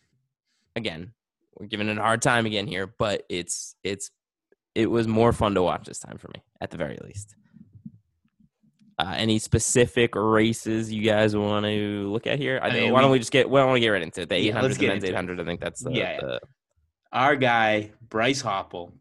[0.76, 1.12] again
[1.58, 4.10] we're giving it a hard time again here, but it's it's
[4.74, 7.34] it was more fun to watch this time for me at the very least.
[8.98, 12.58] Uh, any specific races you guys want to look at here?
[12.62, 13.48] I, I know- mean, why don't we- just get?
[13.50, 14.28] Why don't we get right into it?
[14.30, 15.40] The Yeah, 800, let's the get men's into it.
[15.40, 16.20] I think that's the, Yeah.
[16.20, 16.40] the
[17.12, 18.92] Our guy Bryce Hoppel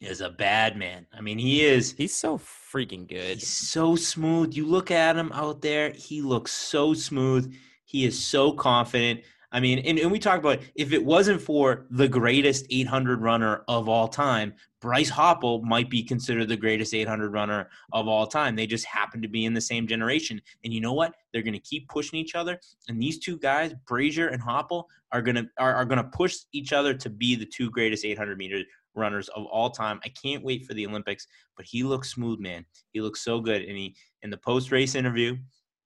[0.00, 1.06] is a bad man.
[1.16, 1.92] I mean, he is.
[1.92, 3.36] he's so freaking good.
[3.38, 4.54] He's so smooth.
[4.54, 7.54] You look at him out there, he looks so smooth.
[7.84, 9.20] He is so confident.
[9.52, 13.64] I mean, and, and we talk about if it wasn't for the greatest 800 runner
[13.68, 18.56] of all time, Bryce Hoppel might be considered the greatest 800 runner of all time.
[18.56, 20.40] They just happen to be in the same generation.
[20.64, 21.14] And you know what?
[21.32, 22.58] They're going to keep pushing each other.
[22.88, 26.36] And these two guys, Brazier and Hoppel, are going to are, are going to push
[26.52, 28.62] each other to be the two greatest 800 meter
[28.94, 30.00] runners of all time.
[30.04, 32.64] I can't wait for the Olympics, but he looks smooth, man.
[32.92, 33.62] He looks so good.
[33.62, 35.36] And he in the post race interview,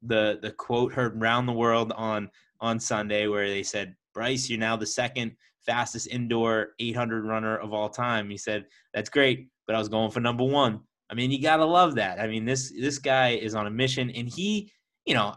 [0.03, 4.59] the the quote heard around the world on on Sunday where they said, Bryce, you're
[4.59, 5.33] now the second
[5.65, 8.31] fastest indoor 800 runner of all time.
[8.31, 10.81] He said, that's great, but I was going for number one.
[11.11, 12.19] I mean, you gotta love that.
[12.19, 14.73] I mean, this this guy is on a mission, and he,
[15.05, 15.35] you know,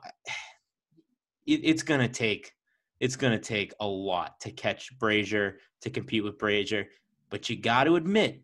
[1.46, 2.52] it, it's gonna take
[3.00, 6.88] it's gonna take a lot to catch Brazier to compete with Brazier,
[7.30, 8.42] but you got to admit,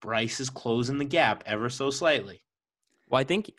[0.00, 2.42] Bryce is closing the gap ever so slightly.
[3.08, 3.50] Well, I think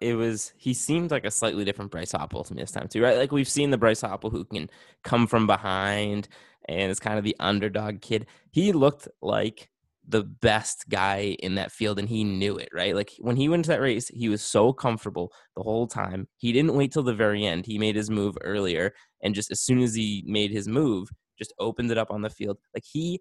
[0.00, 3.02] it was he seemed like a slightly different Bryce Hoppel to me this time too,
[3.02, 3.16] right?
[3.16, 4.68] Like we've seen the Bryce Hoppel who can
[5.04, 6.28] come from behind
[6.68, 8.26] and is kind of the underdog kid.
[8.50, 9.70] He looked like
[10.08, 12.94] the best guy in that field and he knew it, right?
[12.94, 16.26] Like when he went to that race, he was so comfortable the whole time.
[16.36, 17.66] He didn't wait till the very end.
[17.66, 21.52] He made his move earlier and just as soon as he made his move, just
[21.58, 22.58] opened it up on the field.
[22.74, 23.20] Like he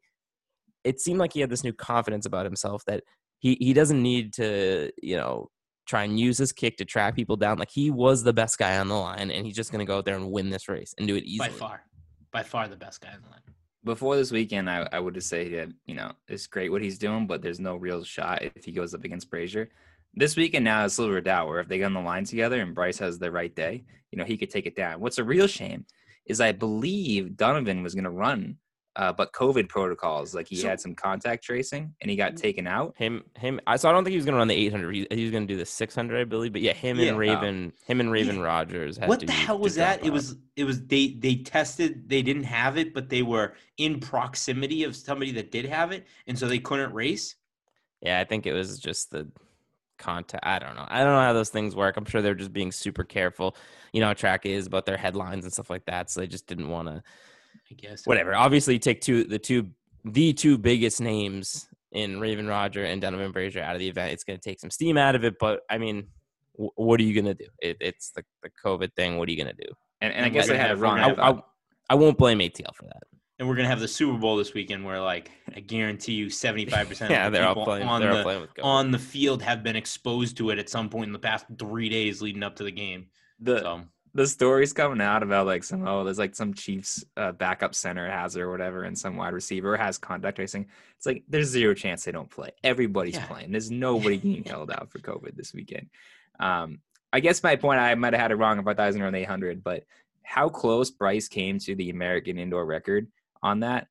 [0.84, 3.04] it seemed like he had this new confidence about himself that
[3.39, 5.50] he he doesn't need to, you know,
[5.89, 7.58] try and use his kick to track people down.
[7.58, 9.97] Like he was the best guy on the line, and he's just going to go
[9.97, 11.49] out there and win this race and do it easily.
[11.49, 11.84] By far,
[12.32, 13.41] by far the best guy on the line.
[13.84, 16.99] Before this weekend, I, I would just say that you know it's great what he's
[16.99, 19.69] doing, but there's no real shot if he goes up against Brazier.
[20.13, 22.62] This weekend now is a little doubt where if they get on the line together
[22.62, 24.99] and Bryce has the right day, you know he could take it down.
[24.99, 25.86] What's a real shame
[26.25, 28.58] is I believe Donovan was going to run
[28.99, 32.67] uh, but COVID protocols, like he So- had some contact tracing and he got taken
[32.67, 32.93] out.
[32.97, 33.62] Him, him.
[33.65, 34.93] I so I don't think he was going to run the 800.
[34.93, 36.51] He, he was going to do the 600, I believe.
[36.51, 37.09] But yeah, him Yeah.
[37.09, 38.41] and Raevyn, him and Raevyn Yeah.
[38.41, 38.97] Rogers.
[38.97, 40.03] Had What the hell was that?
[40.05, 44.01] It was it was they they tested they didn't have it, but they were in
[44.01, 47.35] proximity of somebody that did have it, and so they couldn't race.
[48.01, 49.29] Yeah, I think it was just the
[49.97, 50.45] contact.
[50.45, 50.85] I don't know.
[50.89, 51.95] I don't know how those things work.
[51.97, 53.55] I'm sure they're just being super careful.
[53.93, 56.09] You know how track is about their headlines and stuff like that.
[56.09, 57.03] So they just didn't want to.
[57.71, 58.05] I guess.
[58.05, 58.36] Whatever.
[58.36, 59.69] Obviously, take two the two
[60.05, 64.13] the two biggest names in Raevyn Roger and Donavan Brazier out of the event.
[64.13, 65.36] It's going to take some steam out of it.
[65.39, 66.08] But I mean,
[66.53, 67.49] wh- what are you going to do?
[67.62, 69.17] It, it's the the COVID thing.
[69.17, 69.71] What are you going to do?
[70.01, 70.99] And, and I guess we're I had it have- wrong.
[70.99, 71.41] I I, I,
[71.91, 73.03] I won't blame ATL for that.
[73.39, 76.65] And we're gonna have the Super Bowl this weekend, where like I guarantee you, seventy
[76.65, 77.88] five percent Yeah, of the they're all people playing.
[77.88, 78.65] on They're all the playing with COVID.
[78.65, 81.88] on the field have been exposed to it at some point in the past three
[81.88, 83.05] days leading up to the game.
[83.39, 83.82] the So
[84.13, 88.10] the stories coming out about like some oh there's like some Chiefs uh, backup center
[88.10, 90.67] has or whatever and some wide receiver has contact tracing.
[90.98, 92.52] It's like there's zero chance they don't play.
[92.63, 93.26] Everybody's Yeah.
[93.28, 93.52] playing.
[93.52, 95.89] There's nobody being held out for COVID this weekend.
[96.39, 96.80] Um,
[97.12, 99.63] I guess my point I might have had it wrong about thousand or the 800,
[99.63, 99.84] but
[100.24, 103.08] how close Bryce came to the American indoor record
[103.41, 103.88] on that.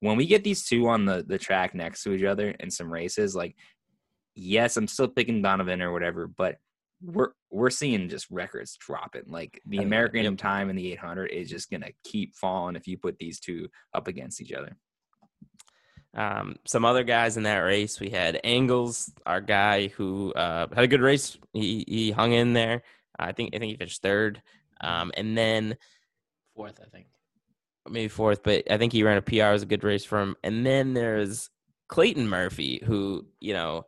[0.00, 2.92] When we get these two on the the track next to each other in some
[2.92, 3.56] races, like
[4.34, 6.56] yes, I'm still picking Donavan or whatever, but
[7.04, 9.24] we're we're seeing just records dropping.
[9.26, 9.86] Like the Yep.
[9.86, 10.36] American Yep.
[10.38, 14.08] time and the 800 is just gonna keep falling if you put these two up
[14.08, 14.76] against each other.
[16.14, 20.84] Um, some other guys in that race, we had Engels, our guy who uh, had
[20.84, 21.38] a good race.
[21.52, 22.82] He he hung in there.
[23.18, 24.42] I think I think he finished third.
[24.82, 25.76] Um, and then
[26.54, 27.06] fourth, I think.
[27.88, 29.34] maybe fourth, but I think he ran a PR.
[29.34, 30.36] It was a good race for him.
[30.44, 31.48] And then there's
[31.88, 33.86] Clayton Murphy, who you know,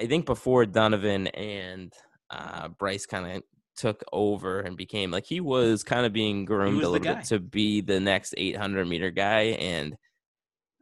[0.00, 1.92] I think before Donavan and
[2.30, 3.42] uh, Bryce kind of
[3.76, 7.38] took over and became like he was kind of being groomed a little bit to
[7.38, 9.56] be the next 800 meter guy.
[9.58, 9.96] And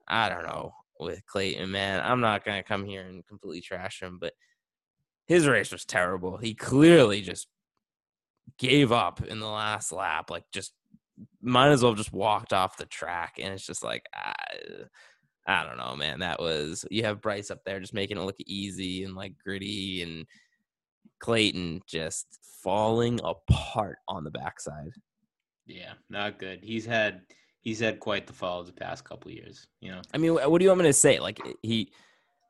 [0.07, 2.03] I don't know with Clayton, man.
[2.05, 4.33] I'm not gonna come here and completely trash him, but
[5.27, 6.39] his race was terrible.
[6.39, 7.49] He clearly just
[8.59, 10.73] gave up in the last lap, like just
[11.43, 13.39] might as well just walked off the track.
[13.41, 14.35] And it's just like, I,
[15.47, 16.21] I don't know, man.
[16.21, 20.03] That was you have Bryce up there just making it look easy and like gritty,
[20.03, 20.27] and
[21.21, 22.27] Clayton just
[22.63, 24.93] falling apart on the backside.
[25.67, 26.61] Yeah, not good.
[26.63, 27.23] He's had
[27.61, 29.67] he's had quite the fall the past couple of years.
[29.81, 31.21] You know, I mean, what do you want me to say?
[31.21, 31.93] Like he,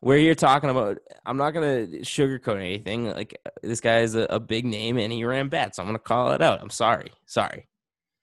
[0.00, 3.10] where you're talking about, I'm not gonna sugarcoat anything.
[3.10, 5.98] Like this guy is a, a big name and he ran bad, so I'm gonna
[5.98, 6.60] call it out.
[6.62, 7.68] I'm sorry, sorry.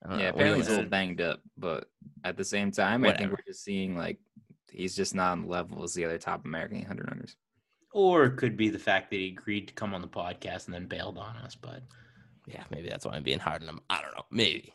[0.04, 0.16] I Yeah, know.
[0.16, 1.88] What do you apparently he's a little banged up, but
[2.24, 4.18] at the same time, I think we're just seeing like
[4.70, 7.36] he's just not on the level as the other top American 800 runners.
[7.96, 10.74] Or it could be the fact that he agreed to come on the podcast and
[10.74, 11.54] then bailed on us.
[11.54, 11.82] But
[12.46, 13.80] yeah, maybe that's why I'm being hard on him.
[13.88, 14.26] I don't know.
[14.30, 14.74] Maybe.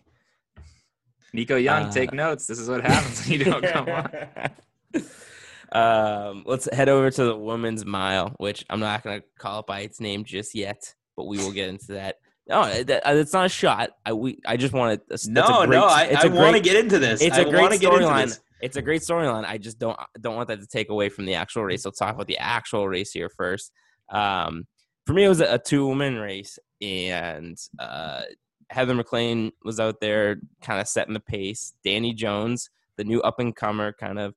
[1.31, 2.47] Nico Young, Uh, take notes.
[2.47, 5.71] This is what happens when you don't come on.
[5.71, 9.67] um, let's head over to the women's mile, which I'm not going to call it
[9.67, 12.17] by its name just yet, but we will get into that.
[12.47, 13.91] No, that, uh, it's not a shot.
[14.03, 15.31] I we I just want to.
[15.31, 17.21] No, a great, no, I, it's I a want to get into this.
[17.21, 18.39] It's I a great wanna get into storyline.
[18.61, 19.45] It's a great storyline.
[19.45, 21.85] I just don't don't want that to take away from the actual race.
[21.85, 23.71] Let's talk about the actual race here first.
[24.09, 24.65] Um,
[25.05, 28.21] for me, it was a, a two woman race, and uh,
[28.69, 31.73] Heather MacLean was out there, kind of setting the pace.
[31.85, 34.35] Dani Jones, the new up and comer, kind of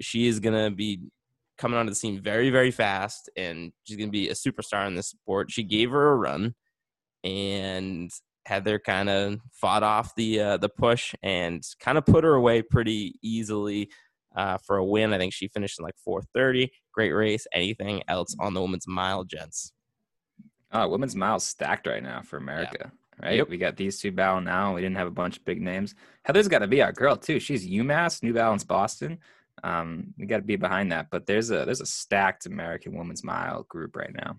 [0.00, 1.00] she is gonna be
[1.56, 5.08] coming onto the scene very very fast, and she's gonna be a superstar in this
[5.08, 5.50] sport.
[5.50, 6.54] She gave her a run,
[7.22, 8.10] and
[8.46, 12.62] Heather kind of fought off the uh, the push and kind of put her away
[12.62, 13.90] pretty easily
[14.36, 15.12] uh, for a win.
[15.12, 16.70] I think she finished in like 4:30.
[16.94, 17.46] Great race.
[17.52, 19.72] Anything else on the women's mile, gents?
[20.72, 22.92] Oh, women's mile stacked right now for America.
[23.22, 23.48] Right, Yep.
[23.48, 24.74] we got these two battle now.
[24.74, 25.94] We didn't have a bunch of big names.
[26.24, 27.40] Heather's got to be our girl too.
[27.40, 29.18] She's UMass, New Balance, Boston.
[29.64, 31.08] Um, we got to be behind that.
[31.10, 34.36] But there's a there's a stacked American women's mile group right now.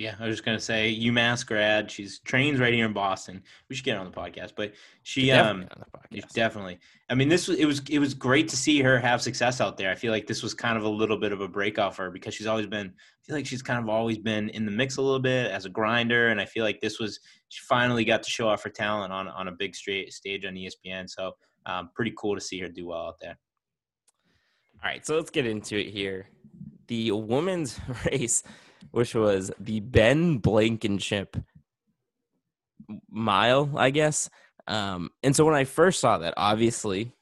[0.00, 1.90] Yeah, I was just gonna say UMass grad.
[1.90, 3.42] She's trains right here in Boston.
[3.68, 6.32] We should get her on the podcast, but she um Definitely podcast.
[6.32, 6.78] Definitely.
[7.10, 9.76] I mean, this was it was it was great to see her have success out
[9.76, 9.90] there.
[9.90, 12.10] I feel like this was kind of a little bit of a breakout for her
[12.10, 12.86] because she's always been.
[12.86, 15.66] I feel like she's kind of always been in the mix a little bit as
[15.66, 18.70] a grinder, and I feel like this was she finally got to show off her
[18.70, 21.10] talent on on a big straight stage on ESPN.
[21.10, 21.32] So
[21.66, 23.36] um, pretty cool to see her do well out there.
[24.82, 26.30] All right, so let's get into it here.
[26.86, 28.42] The women's race
[28.90, 31.36] which was the Ben Blankenship
[33.10, 34.30] mile, I guess.
[34.66, 37.12] Um, and so when I first saw that, obviously,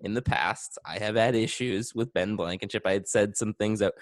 [0.00, 2.82] in the past, I have had issues with Ben Blankenship.
[2.86, 3.94] I had said some things that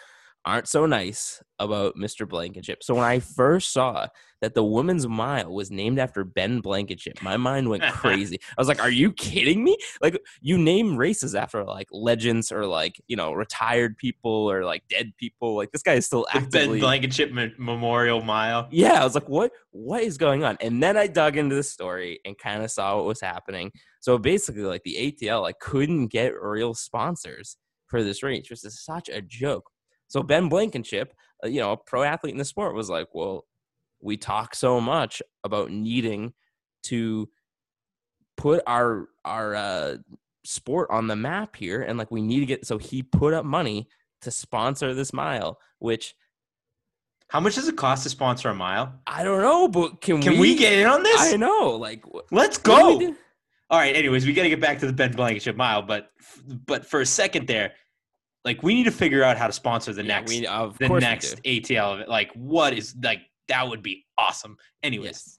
[0.44, 2.28] aren't so nice about Mr.
[2.28, 2.82] Blankenship.
[2.82, 4.08] So when I first saw
[4.40, 8.38] that the women's mile was named after Ben Blankenship, my mind went crazy.
[8.58, 9.76] I was like, "Are you kidding me?
[10.00, 14.82] Like you name races after like legends or like, you know, retired people or like
[14.88, 15.54] dead people.
[15.54, 18.66] Like this guy is still The actively Ben Blankenship Me- Memorial Mile.
[18.72, 20.56] yeah, I was like, what what is going on?
[20.60, 23.70] And then I dug into the story and kind of saw what was happening.
[24.00, 28.84] So basically, like the ATL, like couldn't get real sponsors for this race, which is
[28.84, 29.70] such a joke.
[30.12, 33.46] So Ben Blankenship, uh, you know, a pro athlete in the sport, was like, well,
[34.02, 36.34] we talk so much about needing
[36.82, 37.30] to
[38.36, 39.96] put our our uh,
[40.44, 42.66] sport on the map here, and like we need to get.
[42.66, 43.88] So he put up money
[44.20, 46.14] to sponsor this mile, which
[47.28, 48.92] How much does it cost to sponsor a mile?
[49.06, 51.32] I don't know, but can, Can we, get in on this?
[51.32, 53.00] I know, like Let's go.
[53.70, 53.96] All right.
[53.96, 56.10] Anyways, we got to get back to the Ben Blankenship Mile, but
[56.66, 57.72] but for a second there,
[58.44, 60.88] like we need to figure out how to sponsor the Yeah, next we, of the
[60.88, 61.42] next.
[61.44, 62.08] ATL of it.
[62.08, 64.56] Like, what is like that would be awesome.
[64.82, 65.38] Anyways,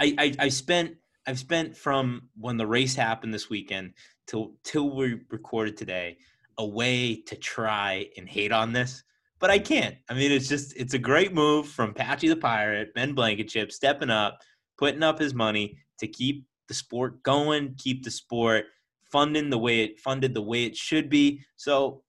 [0.00, 0.96] I, I I spent
[1.26, 3.94] I've spent from when the race happened this weekend
[4.26, 6.18] till till we recorded today
[6.58, 9.02] a way to try and hate on this,
[9.40, 9.96] but I can't.
[10.08, 14.10] I mean, it's just it's a great move from Patchy the Pirate, Ben Blankenship, stepping
[14.10, 14.38] up,
[14.78, 18.66] putting up his money to keep the sport going, keep the sport
[19.14, 21.40] funding the way it funded the way it should be.
[21.54, 22.02] So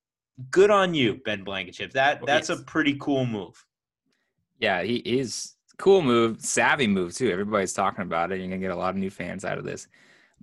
[0.50, 1.94] good on you, Ben Blankenship.
[1.94, 3.64] That that's a pretty cool move.
[4.60, 7.30] Yeah, he is cool move, savvy move too.
[7.32, 8.40] Everybody's talking about it.
[8.40, 9.88] You're gonna get a lot of new fans out of this.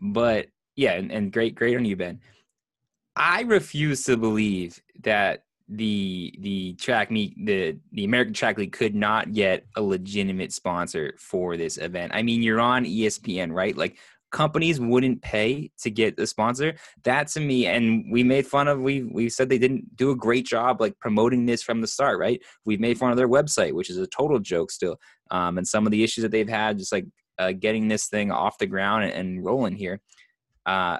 [0.01, 0.47] But
[0.77, 2.21] yeah, and, and great, great on you, Ben.
[3.17, 8.95] I refuse to believe that the the track meet the the American Track League could
[8.95, 12.13] not get a legitimate sponsor for this event.
[12.15, 13.77] I mean, you're on ESPN, right?
[13.77, 13.97] Like
[14.33, 16.75] companies wouldn't pay to get a sponsor.
[17.05, 20.17] That to me, and we made fun of we we said they didn't do a
[20.17, 22.43] great job like promoting this from the start, right?
[22.65, 24.97] We've made fun of their website, which is a total joke still,
[25.31, 27.07] um, and some of the issues that they've had, just like
[27.39, 30.01] uh, getting this thing off the ground and, and rolling here.
[30.67, 30.99] Uh,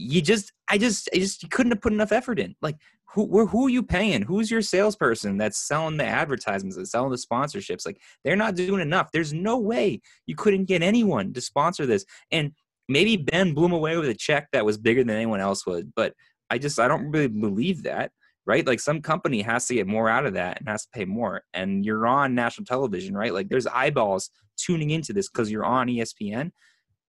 [0.00, 2.54] you just, I just, I just you couldn't have put enough effort in.
[2.62, 2.76] Like,
[3.12, 4.22] who, who are you paying?
[4.22, 7.84] Who's your salesperson that's selling the advertisements, that's selling the sponsorships?
[7.84, 9.10] Like, they're not doing enough.
[9.12, 12.04] There's no way you couldn't get anyone to sponsor this.
[12.30, 12.52] And
[12.88, 15.92] maybe Ben blew him away with a check that was bigger than anyone else would,
[15.94, 16.14] but
[16.50, 18.12] I just, I don't really believe that
[18.46, 18.66] right?
[18.66, 21.42] Like some company has to get more out of that and has to pay more.
[21.54, 23.32] And you're on national television, right?
[23.32, 26.50] Like there's eyeballs tuning into this because you're on ESPN.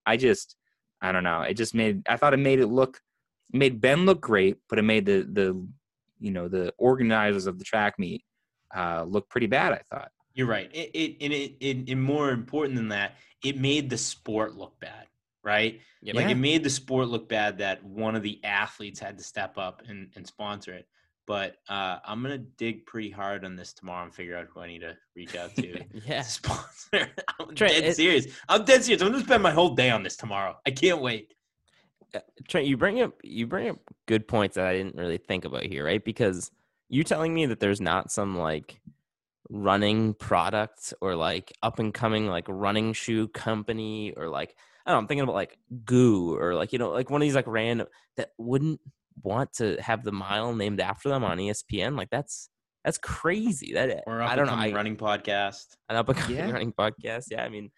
[0.05, 0.55] I just,
[1.01, 1.41] I don't know.
[1.41, 3.01] It just made, I thought it made it look,
[3.51, 5.67] made Ben look great, but it made the, the,
[6.19, 8.23] you know, the organizers of the track meet
[8.75, 10.11] uh, look pretty bad, I thought.
[10.33, 10.69] You're right.
[10.73, 14.79] It, it and it, it, and more important than that, it made the sport look
[14.79, 15.07] bad,
[15.43, 15.81] right?
[16.01, 19.23] Yeah, Like it made the sport look bad that one of the athletes had to
[19.23, 20.87] step up and, and sponsor it.
[21.27, 24.67] But uh, I'm gonna dig pretty hard on this tomorrow and figure out who I
[24.67, 25.83] need to reach out to.
[26.05, 26.21] yeah.
[26.23, 27.09] sponsor.
[27.39, 28.27] I'm Trent, dead it- serious.
[28.49, 29.01] I'm dead serious.
[29.01, 30.57] I'm gonna spend my whole day on this tomorrow.
[30.65, 31.33] I can't wait.
[32.47, 35.63] Trent, you bring up you bring up good points that I didn't really think about
[35.63, 36.03] here, right?
[36.03, 36.51] Because
[36.89, 38.81] you're telling me that there's not some like
[39.49, 44.55] running product or like up and coming like running shoe company or like
[44.85, 47.25] I don't know, I'm thinking about like goo or like you know like one of
[47.25, 48.81] these like random that wouldn't
[49.23, 51.97] want to have the mile named after them on ESPN.
[51.97, 52.49] Like that's
[52.83, 53.73] that's crazy.
[53.73, 54.53] That Or I don't know.
[54.53, 55.75] I, running podcast.
[55.89, 56.51] an up and coming Yeah.
[56.51, 57.25] running podcast.
[57.29, 57.69] Yeah, I mean,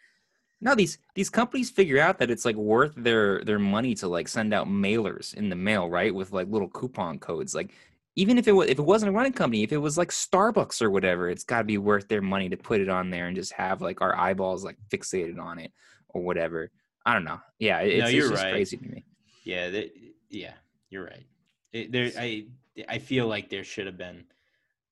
[0.62, 4.28] No, these these companies figure out that it's like worth their their money to like
[4.30, 6.14] send out mailers in the mail, right?
[6.16, 7.54] With like little coupon codes.
[7.54, 7.72] Like
[8.16, 10.82] even if it was if it wasn't a running company, if it was like Starbucks
[10.82, 13.36] or whatever, it's got to be worth their money to put it on there and
[13.36, 15.72] just have like our eyeballs like fixated on it
[16.10, 16.72] or whatever.
[17.06, 17.42] I don't know.
[17.60, 18.52] Yeah, it- No, it's, you're it's just right.
[18.54, 19.06] crazy to me.
[19.44, 19.92] Yeah, they,
[20.30, 20.54] yeah,
[20.94, 21.26] you're right.
[21.74, 22.46] It, there, I,
[22.88, 24.26] I feel like there should have been,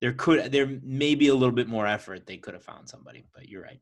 [0.01, 2.25] there could, there may be a little bit more effort.
[2.25, 3.79] They could have found somebody, but you're right.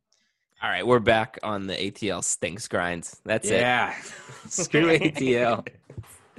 [0.62, 3.22] all right, we're back on the ATL stinks grinds.
[3.24, 3.62] That's it.
[3.62, 3.96] Yeah,
[4.50, 5.66] screw ATL.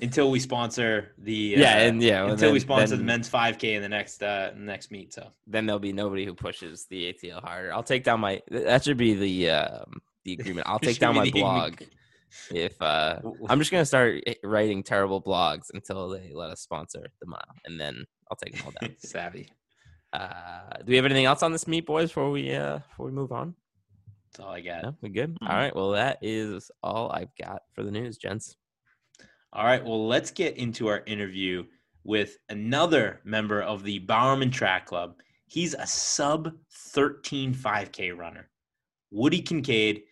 [0.03, 3.77] Until we sponsor the, Yeah, uh, and yeah, until we then- sponsor the men's 5K
[3.77, 5.13] in the next, uh, next meet.
[5.15, 7.73] So then there'll be nobody who pushes the ATL harder.
[7.73, 10.67] I'll take down my that should be the um, the agreement.
[10.67, 11.83] I'll take down my blog
[12.51, 17.27] if uh, I'm just gonna start writing terrible blogs until they let us sponsor the
[17.27, 18.95] mile, and then I'll take them all down.
[18.99, 19.49] Savvy.
[20.13, 22.11] uh, do we have anything else on this meet, boys?
[22.11, 23.55] Before we uh, before we move on,
[24.33, 24.83] That's all I got.
[24.83, 25.39] no, we good.
[25.41, 25.49] Mhm.
[25.51, 28.57] All right, well that is all I've got for the news, gents.
[29.53, 29.85] All right.
[29.85, 31.65] Well, let's get into our interview
[32.05, 35.17] with another member of the Bowerman Track Club.
[35.49, 38.49] He's a sub 13 5K runner.
[39.11, 40.03] Woody Kincaid.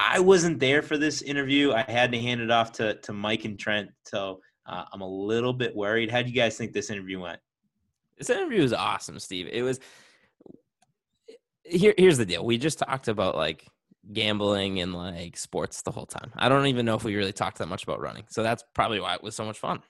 [0.00, 1.72] I wasn't there for this interview.
[1.72, 3.90] I had to hand it off to, to Mike and Trent.
[4.04, 6.08] So uh, I'm a little bit worried.
[6.08, 7.40] How do you guys think this interview went?
[8.16, 9.48] This interview was awesome, Steve.
[9.50, 9.80] It was
[11.64, 11.94] here.
[11.98, 12.44] Here's the deal.
[12.44, 13.66] We just talked about like
[14.12, 16.32] gambling and like sports the whole time.
[16.36, 18.24] I don't even know if we really talked that much about running.
[18.28, 19.82] So that's probably why it was so much fun.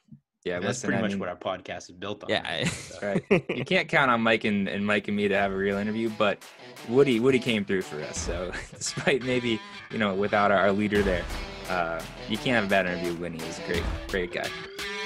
[0.44, 2.30] Yeah, That's listen, pretty I much mean, what our podcast is built on.
[2.30, 2.42] Yeah.
[2.64, 3.24] That's right.
[3.50, 6.10] you can't count on Mike and, and Mike and me to have a real interview,
[6.16, 6.42] but
[6.88, 8.18] Woody Woody came through for us.
[8.18, 9.60] So despite maybe
[9.90, 11.24] you know without our, our leader there,
[11.68, 13.10] uh, you can't have a bad interview.
[13.12, 14.48] with Winnie He's a great great guy.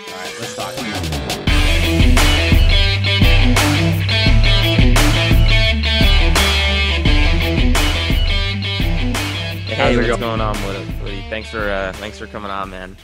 [0.08, 0.74] All right, let's talk.
[9.72, 10.20] Hey, How's it what's going?
[10.20, 10.84] going on, Woody?
[11.02, 11.22] Woody?
[11.30, 12.96] Thanks for uh, thanks for coming on, man.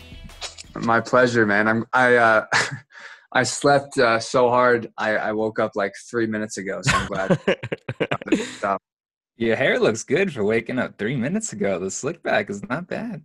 [0.80, 1.68] My pleasure, man.
[1.68, 2.46] I'm I uh
[3.32, 4.90] I slept uh, so hard.
[4.96, 7.38] I, I woke up like three minutes ago, so I'm glad.
[8.56, 8.82] Stop.
[9.36, 11.78] Your hair looks good for waking up three minutes ago.
[11.78, 13.22] The slick back is not bad.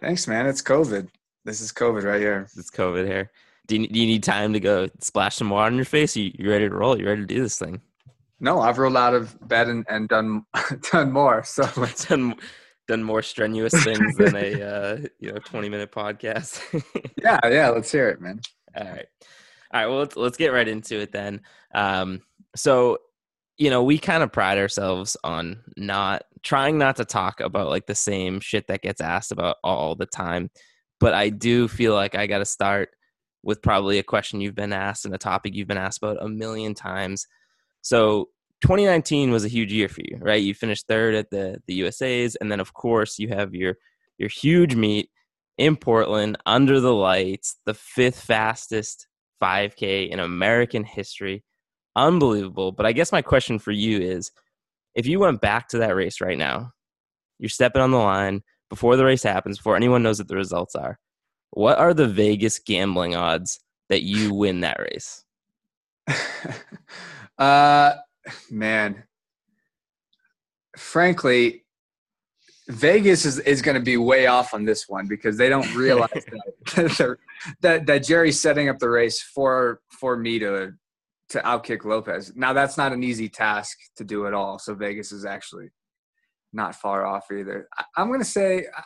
[0.00, 0.46] Thanks, man.
[0.46, 1.08] It's COVID.
[1.44, 2.48] This is COVID right here.
[2.56, 3.30] it's COVID here.
[3.66, 6.16] Do you, do you need time to go splash some water on your face?
[6.16, 6.98] You you ready to roll?
[6.98, 7.80] You ready to do this thing?
[8.40, 10.44] No, I've rolled out of bed and, and done
[10.92, 11.44] done more.
[11.44, 12.34] So let's done
[12.86, 16.60] done more strenuous things than a uh, you know twenty minute podcast.
[17.22, 17.68] yeah, yeah.
[17.70, 18.40] Let's hear it, man.
[18.76, 19.06] All right.
[19.72, 19.86] All right.
[19.86, 21.40] Well, let's, let's get right into it then.
[21.74, 22.20] Um,
[22.54, 22.98] so,
[23.58, 27.86] you know, we kind of pride ourselves on not trying not to talk about like
[27.86, 30.50] the same shit that gets asked about all the time.
[31.00, 32.90] But I do feel like I got to start
[33.42, 36.28] with probably a question you've been asked and a topic you've been asked about a
[36.28, 37.26] million times.
[37.82, 38.28] So,
[38.62, 40.42] 2019 was a huge year for you, right?
[40.42, 43.76] You finished third at the the USA's, and then of course you have your
[44.18, 45.10] your huge meet
[45.58, 49.06] in Portland under the lights, the fifth fastest
[49.42, 51.44] 5K in American history.
[51.96, 52.72] Unbelievable.
[52.72, 54.32] But I guess my question for you is
[54.94, 56.72] if you went back to that race right now,
[57.38, 60.74] you're stepping on the line before the race happens, before anyone knows what the results
[60.74, 60.98] are.
[61.50, 65.24] What are the Vegas gambling odds that you win that race?
[67.38, 67.92] uh,
[68.50, 69.04] man.
[70.76, 71.64] Frankly,
[72.68, 76.10] Vegas is, is going to be way off on this one because they don't realize
[76.12, 77.16] that, that,
[77.60, 80.72] that that Jerry's setting up the race for for me to
[81.30, 82.32] to outkick Lopez.
[82.34, 84.58] Now that's not an easy task to do at all.
[84.58, 85.68] So Vegas is actually
[86.52, 87.68] not far off either.
[87.76, 88.82] I, I'm going to say, I-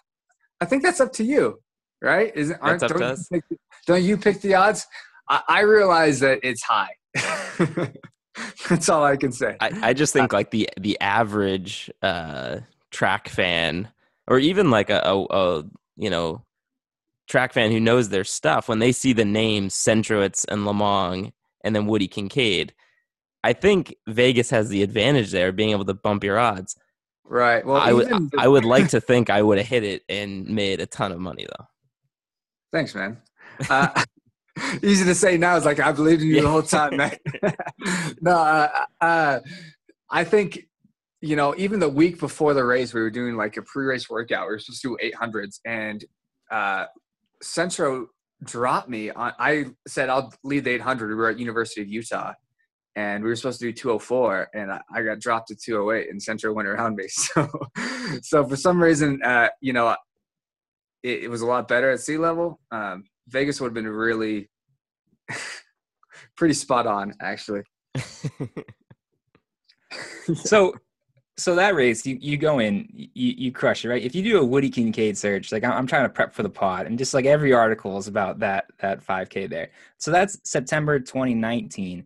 [0.61, 1.61] I think that's up to you,
[2.03, 2.32] right?
[2.34, 3.28] Is up don't to you us.
[3.32, 3.45] pick-
[3.86, 4.86] don't you pick the odds?
[5.30, 6.91] I, I realize that it's high.
[8.68, 9.57] that's all I can say.
[9.61, 12.61] I, I just think like the the average uh,
[12.91, 13.89] track fan,
[14.26, 15.64] or even like a, a, a
[15.97, 16.45] you know
[17.28, 21.32] track fan who knows their stuff, when they see the names Centrowitz and Lomong
[21.62, 22.72] and then Woody Kincaid,
[23.45, 26.76] I think Vegas has the advantage there, being able to bump your odds.
[27.24, 27.64] Right.
[27.64, 30.47] Well, I would the- I would like to think I would have hit it and
[30.49, 31.66] made a ton of money though.
[32.72, 33.18] Thanks, man.
[33.68, 34.05] Uh,
[34.83, 35.57] easy to say now.
[35.57, 37.17] It's like I believed in you the whole time, man.
[38.21, 39.41] no, uh, uh,
[40.11, 40.67] I think
[41.21, 41.55] you know.
[41.57, 44.47] Even the week before the race, we were doing like a pre-race workout.
[44.47, 46.05] We were supposed to do eight hundreds, and
[46.51, 46.87] uh,
[47.43, 48.09] Centro
[48.45, 49.11] dropped me.
[49.11, 51.09] On, I said I'll lead the eight hundred.
[51.09, 52.33] We were at University of Utah.
[52.97, 56.21] And we were supposed to do 204, and I, I got dropped to 208, and
[56.21, 57.07] Centro went around me.
[57.07, 57.49] So,
[58.23, 59.95] so for some reason, uh, you know,
[61.05, 62.59] it, it was a lot better at sea level.
[62.73, 64.49] Um, Vegas would have been really
[66.37, 67.62] pretty spot on, actually.
[70.35, 70.74] So
[71.39, 74.03] so that race, you, you go in, you, you crush it, right?
[74.03, 76.51] If you do a Woody Kincaid search, like I'm, I'm trying to prep for the
[76.51, 79.70] pod, and just like every article is about that that 5K there.
[79.99, 82.05] So that's September 2019.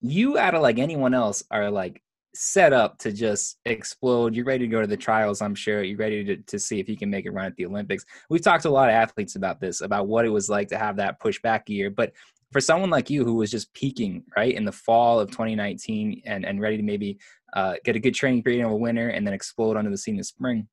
[0.00, 2.01] You out of like anyone else are like
[2.34, 4.34] set up to just explode.
[4.34, 5.82] You're ready to go to the trials, I'm sure.
[5.82, 8.04] You're ready to, to see if you can make it run at the Olympics.
[8.30, 10.78] We've talked to a lot of athletes about this, about what it was like to
[10.78, 11.90] have that pushback year.
[11.90, 12.12] But
[12.50, 16.44] for someone like you who was just peaking right in the fall of 2019 and,
[16.44, 17.18] and ready to maybe
[17.54, 20.18] uh, get a good training period the winter and then explode onto the scene in
[20.18, 20.68] the spring,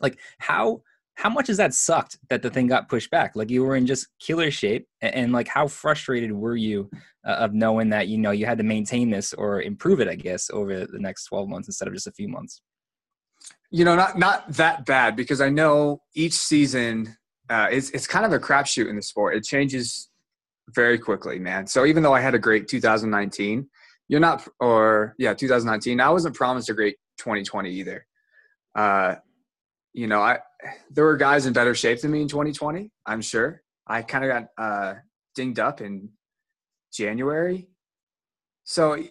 [0.00, 0.82] like how
[1.18, 3.34] how much has that sucked that the thing got pushed back?
[3.34, 6.88] Like you were in just killer shape, and, and like how frustrated were you
[7.26, 10.14] uh, of knowing that you know you had to maintain this or improve it, I
[10.14, 12.62] guess, over the next 12 months instead of just a few months.
[13.70, 17.16] You know, not not that bad because I know each season
[17.50, 19.34] uh, it's it's kind of a crapshoot in the sport.
[19.34, 20.10] It changes
[20.68, 21.66] very quickly, man.
[21.66, 23.68] So even though I had a great 2019,
[24.06, 26.00] you're not, or yeah, 2019.
[26.00, 28.06] I wasn't promised a great 2020 either.
[28.76, 29.16] Uh,
[29.92, 30.38] you know, I
[30.90, 32.90] there were guys in better shape than me in 2020.
[33.06, 33.62] I'm sure.
[33.86, 34.94] I kind of got uh,
[35.34, 36.10] dinged up in
[36.92, 37.68] January,
[38.64, 39.02] so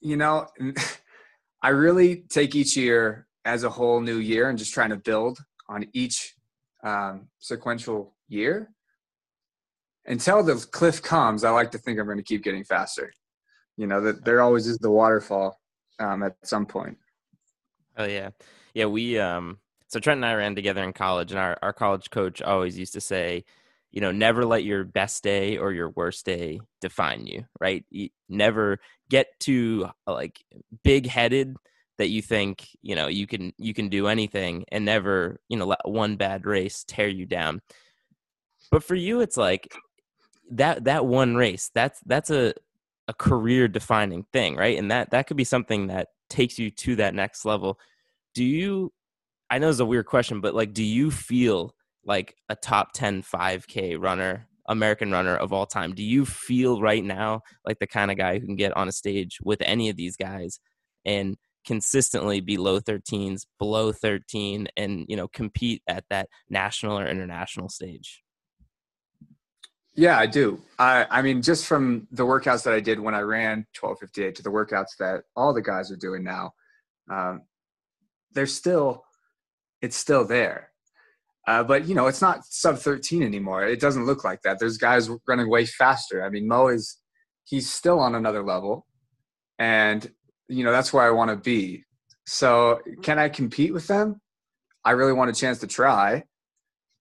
[0.00, 0.46] you know,
[1.62, 5.38] I really take each year as a whole new year and just trying to build
[5.68, 6.34] on each
[6.84, 8.70] um, sequential year.
[10.06, 13.12] Until the cliff comes, I like to think I'm going to keep getting faster.
[13.76, 15.58] You know that there always is the waterfall
[15.98, 16.98] um, at some point.
[17.96, 18.30] Oh yeah,
[18.74, 18.86] yeah.
[18.86, 19.58] We um.
[19.90, 22.92] So Trent and I ran together in college, and our our college coach always used
[22.94, 23.44] to say,
[23.90, 27.44] you know, never let your best day or your worst day define you.
[27.60, 27.84] Right?
[27.90, 28.78] You never
[29.10, 30.40] get too uh, like
[30.84, 31.56] big headed
[31.98, 35.66] that you think you know you can you can do anything and never you know
[35.66, 37.60] let one bad race tear you down
[38.70, 39.74] but for you it's like
[40.50, 42.54] that that one race that's that's a
[43.06, 46.96] a career defining thing right and that that could be something that takes you to
[46.96, 47.78] that next level
[48.34, 48.90] do you
[49.50, 51.74] i know it's a weird question but like do you feel
[52.04, 57.04] like a top 10 5k runner american runner of all time do you feel right
[57.04, 59.96] now like the kind of guy who can get on a stage with any of
[59.96, 60.60] these guys
[61.04, 67.06] and consistently be low 13s below 13 and you know compete at that national or
[67.06, 68.22] international stage?
[69.94, 70.60] Yeah i do.
[70.78, 74.42] I i mean just from the workouts that i did when i ran 1258 to
[74.42, 76.52] the workouts that all the guys are doing now
[77.10, 77.42] um,
[78.32, 79.04] they're still
[79.82, 80.70] it's still there
[81.46, 84.78] uh, but you know it's not sub 13 anymore it doesn't look like that there's
[84.78, 87.00] guys running way faster i mean mo is
[87.44, 88.86] he's still on another level
[89.60, 90.10] and
[90.48, 91.84] you know that's where I want to be.
[92.26, 94.20] So can I compete with them?
[94.84, 96.24] I really want a chance to try.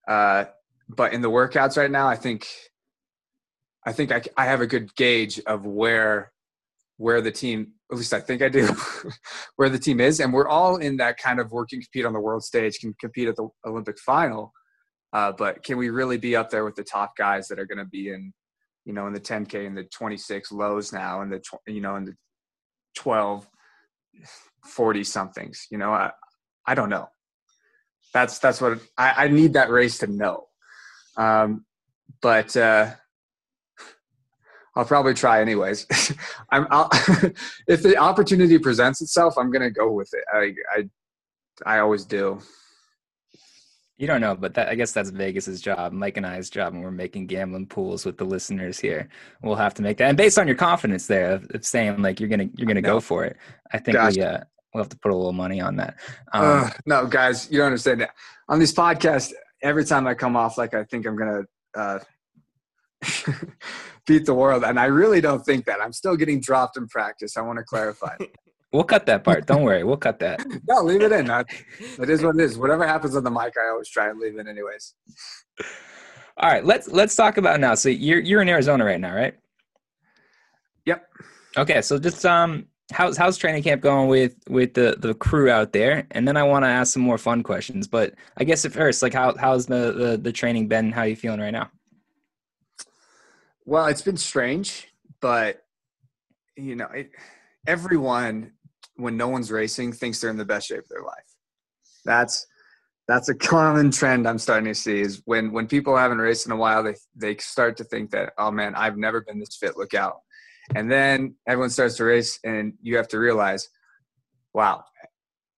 [0.08, 0.46] Uh,
[0.88, 2.48] but in the workouts right now, I think
[3.86, 6.32] I think I, I have a good gauge of where
[6.98, 8.68] where the team at least I think I do
[9.56, 12.20] where the team is, and we're all in that kind of working compete on the
[12.20, 14.54] world stage, can compete at the Olympic final.
[15.12, 17.80] Uh, but can we really be up there with the top guys that are going
[17.80, 18.32] to be in,
[18.86, 22.06] you know, in the 10k and the 26 lows now, and the you know in
[22.06, 22.16] the
[22.96, 23.48] 12
[24.66, 26.12] 40 somethings you know i
[26.66, 27.08] i don't know
[28.14, 30.46] that's that's what i, I need that race to know
[31.18, 31.66] um,
[32.22, 32.92] but uh,
[34.76, 35.86] I'll probably try anyways.
[36.52, 36.90] I'm I'll,
[37.68, 40.24] if the opportunity presents itself, I'm gonna go with it.
[40.34, 42.40] I I I always do.
[43.98, 46.82] You don't know, but that, I guess that's Vegas's job, Mike and I's job, and
[46.82, 49.10] we're making gambling pools with the listeners here.
[49.44, 52.20] We'll have to make that, and based on your confidence there of, of saying like
[52.22, 53.36] you're gonna you're gonna go for it,
[53.74, 54.18] I think gotcha.
[54.18, 54.40] we uh,
[54.74, 56.00] we'll have to put a little money on that.
[56.32, 58.12] Um, uh, no, guys, you don't understand that.
[58.48, 61.44] On these podcasts, every time I come off like I think I'm gonna
[61.76, 62.00] uh,
[64.10, 65.80] beat the world, and I really don't think that.
[65.80, 67.38] I'm still getting dropped in practice.
[67.38, 68.18] I want to clarify.
[68.72, 69.48] We'll cut that part.
[69.48, 69.84] Don't worry.
[69.84, 70.46] We'll cut that.
[70.70, 71.26] no, leave it in.
[71.26, 71.48] That,
[71.98, 72.56] that is what it is.
[72.56, 74.94] Whatever happens on the mic, I always try and leave it anyways.
[76.38, 77.74] All right, let's let's talk about now.
[77.74, 79.34] So you're you're in Arizona right now, right?
[80.86, 81.04] Yep.
[81.58, 85.74] Okay, so just um how's how's training camp going with with the the crew out
[85.74, 86.06] there?
[86.12, 87.88] And then I want to ask some more fun questions.
[87.88, 90.92] But I guess at first, like how how's the the, the training been?
[90.92, 91.72] How are you feeling right now?
[93.70, 94.88] Well, it's been strange,
[95.22, 95.62] but
[96.58, 97.12] you know, it,
[97.68, 98.54] everyone
[98.96, 101.36] when no one's racing thinks they're in the best shape of their life.
[102.04, 102.48] That's
[103.08, 106.52] that's a common trend I'm starting to see is when when people haven't raced in
[106.52, 109.78] a while, they they start to think that oh man, I've never been this fit.
[109.78, 110.22] Look out!
[110.74, 113.70] And then everyone starts to race, and you have to realize,
[114.52, 114.84] wow,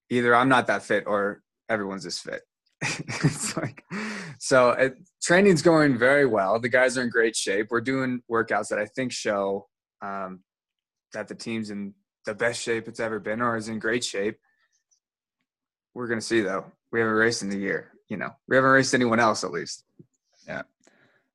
[0.09, 2.41] either I'm not that fit or everyone's this fit.
[3.07, 3.83] it's like
[4.39, 6.59] so it, training's going very well.
[6.59, 7.67] The guys are in great shape.
[7.69, 9.67] We're doing workouts that I think show
[10.01, 10.41] um,
[11.13, 11.93] that the team's in
[12.25, 14.37] the best shape it's ever been or is in great shape.
[15.93, 16.65] We're gonna see though.
[16.91, 17.91] We haven't raced in the year.
[18.09, 19.85] You know, we haven't raced anyone else at least.
[20.47, 20.63] Yeah.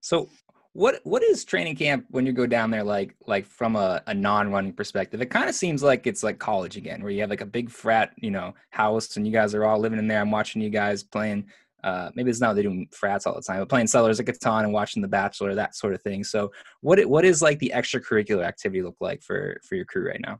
[0.00, 0.28] So
[0.76, 4.14] what what is training camp when you go down there like like from a, a
[4.14, 7.40] non-running perspective it kind of seems like it's like college again where you have like
[7.40, 10.30] a big frat you know house and you guys are all living in there i'm
[10.30, 11.46] watching you guys playing
[11.82, 14.64] uh, maybe it's not they're doing frats all the time, but playing Settlers of Catan
[14.64, 16.24] and watching The Bachelor, that sort of thing.
[16.24, 16.50] So,
[16.80, 20.38] what what is like the extracurricular activity look like for for your crew right now?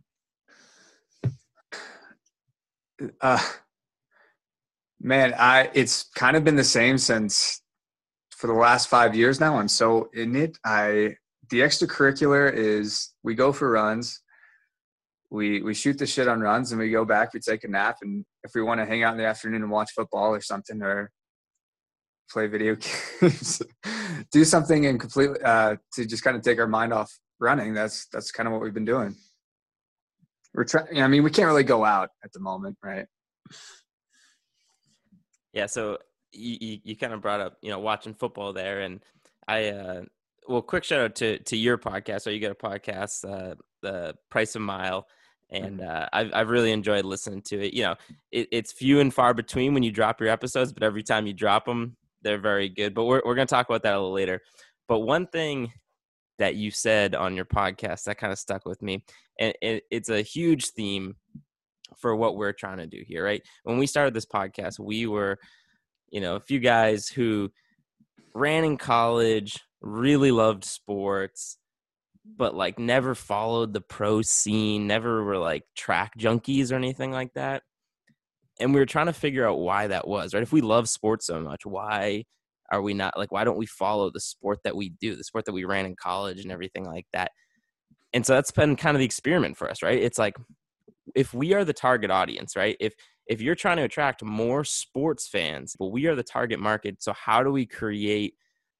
[3.21, 3.47] Uh,
[4.99, 7.63] man, I it's kind of been the same since
[8.47, 9.57] for the last five years now.
[9.57, 10.57] I'm so in it.
[10.65, 11.17] I
[11.51, 14.21] the extracurricular is we go for runs,
[15.31, 17.35] we we shoot the shit on runs, and we go back.
[17.35, 19.71] We take a nap, and if we want to hang out in the afternoon and
[19.71, 21.11] watch football or something, or
[22.31, 22.77] play video
[23.21, 23.63] games,
[24.31, 27.75] do something and completely uh, to just kind of take our mind off running.
[27.75, 29.17] That's that's kind of what we've been doing
[30.55, 31.03] we're trying.
[31.03, 33.07] I mean, we can't really go out at the moment, right?
[35.53, 35.67] Yeah.
[35.67, 35.99] So
[36.37, 39.03] you, you, you kind of brought up, you know, watching football there, and
[39.49, 40.03] I, uh,
[40.49, 42.23] well, quick shout out to to your podcast.
[42.23, 45.07] So you got a podcast, uh, the Price of Mile,
[45.51, 47.75] and uh, I've I've really enjoyed listening to it.
[47.75, 47.95] You know,
[48.33, 51.33] it, it's few and far between when you drop your episodes, but every time you
[51.33, 52.95] drop them, they're very good.
[52.95, 54.41] But we're we're gonna talk about that a little later.
[54.89, 55.73] But one thing
[56.39, 59.05] that you said on your podcast that kind of stuck with me,
[59.39, 61.17] and it, it's a huge theme
[61.99, 63.25] for what we're trying to do here.
[63.25, 65.39] Right when we started this podcast, we were,
[66.11, 67.51] you know, a few guys who
[68.35, 71.59] ran in college, really loved sports
[72.37, 77.33] but like never followed the pro scene, never were like track junkies or anything like
[77.35, 77.63] that.
[78.59, 80.43] And we were trying to figure out why that was, right?
[80.43, 82.25] If we love sports so much, why
[82.73, 85.45] are we not like why don't we follow the sport that we do, the sport
[85.45, 87.31] that we ran in college and everything like that?
[88.13, 90.01] And so that's been kind of the experiment for us, right?
[90.01, 90.37] It's like
[91.15, 92.77] if we are the target audience, right?
[92.81, 92.95] If
[93.27, 97.13] if you're trying to attract more sports fans, but we are the target market, so
[97.13, 98.35] how do we create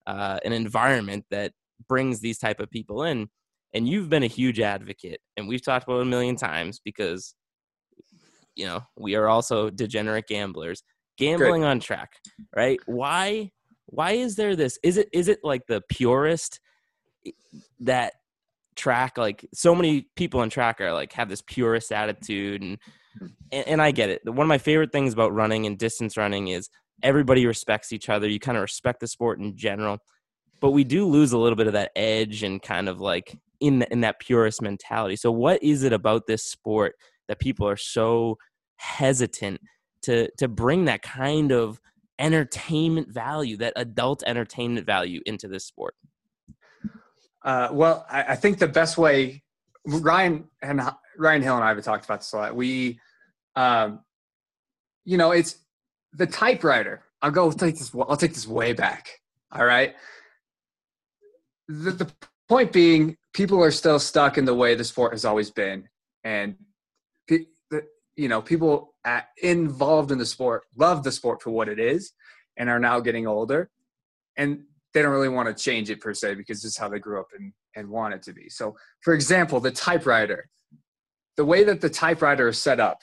[0.07, 1.53] uh, an environment that
[1.89, 3.29] brings these type of people in?
[3.77, 7.35] and you've been a huge advocate and we've talked about it a million times because
[8.55, 10.83] you know we are also degenerate gamblers.
[11.19, 12.13] Gambling on track
[12.55, 12.79] right?
[12.87, 13.51] Why
[13.87, 16.61] why is there this is it is it like the purest
[17.81, 18.15] that
[18.77, 22.79] track like so many people on track are like have this purist attitude and,
[23.53, 26.49] and and i get it one of my favorite things about running and distance running
[26.49, 26.69] is
[27.03, 29.99] everybody respects each other you kind of respect the sport in general
[30.61, 33.81] but we do lose a little bit of that edge and kind of like in
[33.81, 35.17] the, in that purist mentality.
[35.17, 36.95] So what is it about this sport
[37.29, 38.39] that people are so
[38.77, 39.61] hesitant
[40.03, 41.81] to to bring that kind of
[42.19, 45.95] entertainment value, that adult entertainment value into this sport?
[47.43, 49.45] Uh, well, I, I, think the best way
[49.85, 50.81] Ryan and
[51.17, 52.57] Ryan Hill and I have talked about this a lot.
[52.57, 52.99] We,
[53.57, 54.01] um,
[55.05, 55.57] you know, it's
[56.13, 57.03] the typewriter.
[57.23, 57.93] I'll go take this.
[57.95, 59.09] I'll take this way back.
[59.51, 59.95] All right.
[61.69, 62.13] The, the
[62.49, 65.89] point being, people are still stuck in the way the sport has always been,
[66.23, 66.57] and
[68.17, 72.13] you know, people at, involved in the sport love the sport for what it is,
[72.57, 73.71] and are now getting older,
[74.37, 74.63] and
[74.95, 77.21] they don't really want to change it per se because this is how they grew
[77.21, 78.49] up and and want it to be.
[78.49, 80.49] So, for example, the typewriter,
[81.37, 83.01] the way that the typewriter is set up,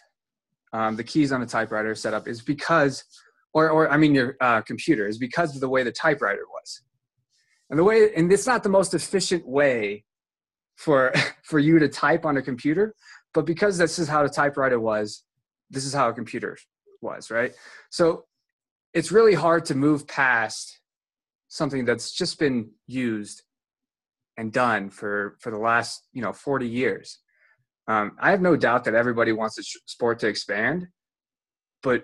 [0.74, 3.04] um, the keys on the typewriter setup is because,
[3.54, 6.82] or or I mean your uh, computer is because of the way the typewriter was.
[7.70, 10.04] And the way, and it's not the most efficient way
[10.76, 11.14] for
[11.44, 12.96] for you to type on a computer,
[13.34, 15.24] but because this is how the typewriter was,
[15.70, 16.58] this is how a computer
[17.02, 17.54] was, right?
[17.90, 18.26] So
[18.94, 20.80] it's really hard to move past
[21.48, 23.44] something that's just been used
[24.38, 27.20] and done for for the last you know 40 years.
[27.88, 30.88] Um, I have no doubt that everybody wants the sport to expand,
[31.82, 32.04] but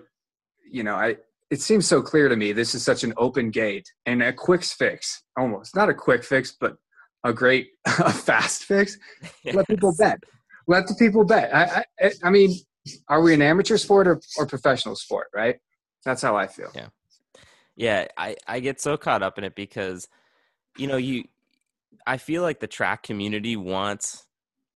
[0.70, 1.16] you know, I
[1.50, 4.62] it seems so clear to me this is such an open gate and a quick
[4.62, 6.76] fix almost not a quick fix but
[7.24, 8.96] a great a fast fix.
[9.44, 9.54] Yes.
[9.56, 10.18] let people bet.
[10.66, 11.54] Let the people bet.
[11.54, 12.56] I, I, I mean
[13.08, 15.56] are we an amateur sport or, or professional sport right?
[16.04, 16.70] That's how i feel.
[16.74, 16.88] Yeah.
[17.76, 20.08] Yeah i i get so caught up in it because
[20.78, 21.24] you know you
[22.06, 24.26] i feel like the track community wants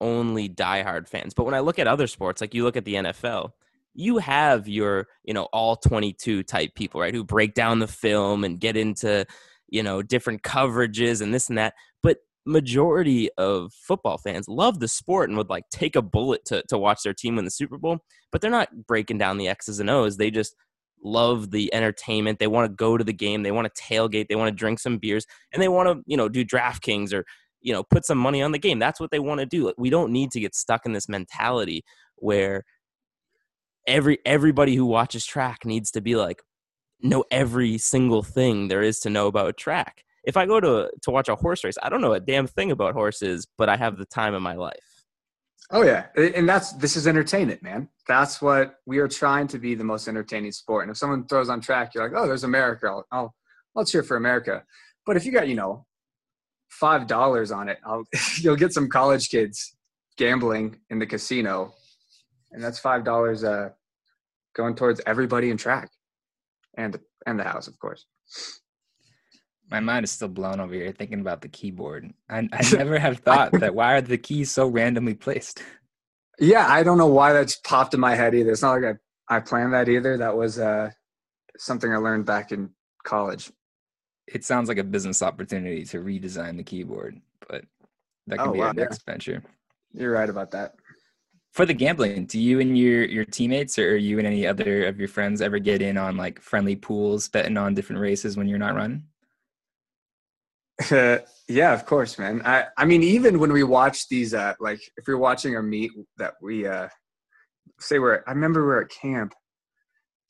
[0.04, 1.34] only diehard fans.
[1.34, 3.52] But when i look at other sports like you look at the nfl
[3.94, 8.44] you have your you know all 22 type people right who break down the film
[8.44, 9.24] and get into
[9.68, 11.74] you know different coverages and this and that.
[12.02, 16.62] But majority of football fans love the sport and would like take a bullet to,
[16.68, 18.00] to watch their team win the super bowl
[18.34, 20.16] but they're not breaking down the x's and o's.
[20.16, 20.56] They just
[21.04, 22.40] love the entertainment.
[22.40, 23.44] They want to go to the game.
[23.44, 24.26] They want to tailgate.
[24.26, 25.24] They want to drink some beers.
[25.52, 27.24] And they want to you know do draftkings or
[27.64, 29.90] you know put some money on the game that's what they want to do we
[29.90, 31.82] don't need to get stuck in this mentality
[32.16, 32.62] where
[33.86, 36.40] every everybody who watches track needs to be like
[37.02, 40.04] know every single thing there is to know about track.
[40.24, 42.70] If I go to to watch a horse race, I don't know a damn thing
[42.70, 45.04] about horses, but I have the time of my life.
[45.70, 47.88] Oh yeah, and that's this is entertainment, man.
[48.06, 50.84] That's what we are trying to be the most entertaining sport.
[50.84, 52.86] And if someone throws on track, you're like, oh, there's America.
[52.86, 53.34] I'll I'll,
[53.76, 54.62] I'll cheer for America.
[55.06, 55.86] But if you got you know
[56.80, 58.04] five dollars on it, I'll,
[58.40, 59.74] you'll get some college kids
[60.16, 61.74] gambling in the casino
[62.54, 63.70] and that's five dollars uh,
[64.54, 65.90] going towards everybody in track,
[66.78, 68.06] and and the house, of course.
[69.70, 72.12] My mind is still blown over here thinking about the keyboard.
[72.30, 75.62] I, I never have thought that why are the keys so randomly placed?
[76.38, 78.52] Yeah, I don't know why that's popped in my head either.
[78.52, 78.96] It's not like
[79.28, 80.16] I I planned that either.
[80.16, 80.90] That was uh,
[81.58, 82.70] something I learned back in
[83.04, 83.50] college.
[84.26, 87.64] It sounds like a business opportunity to redesign the keyboard, but
[88.26, 89.12] that can oh, be wow, our next yeah.
[89.12, 89.42] venture.
[89.92, 90.74] You're right about that
[91.54, 94.98] for the gambling, do you and your your teammates or you and any other of
[94.98, 98.58] your friends ever get in on like friendly pools betting on different races when you're
[98.58, 99.04] not running?
[100.90, 102.42] yeah, of course, man.
[102.44, 105.92] I, I mean, even when we watch these, uh, like if you're watching a meet
[106.16, 106.88] that we, uh,
[107.78, 109.32] say we're, I remember we're at camp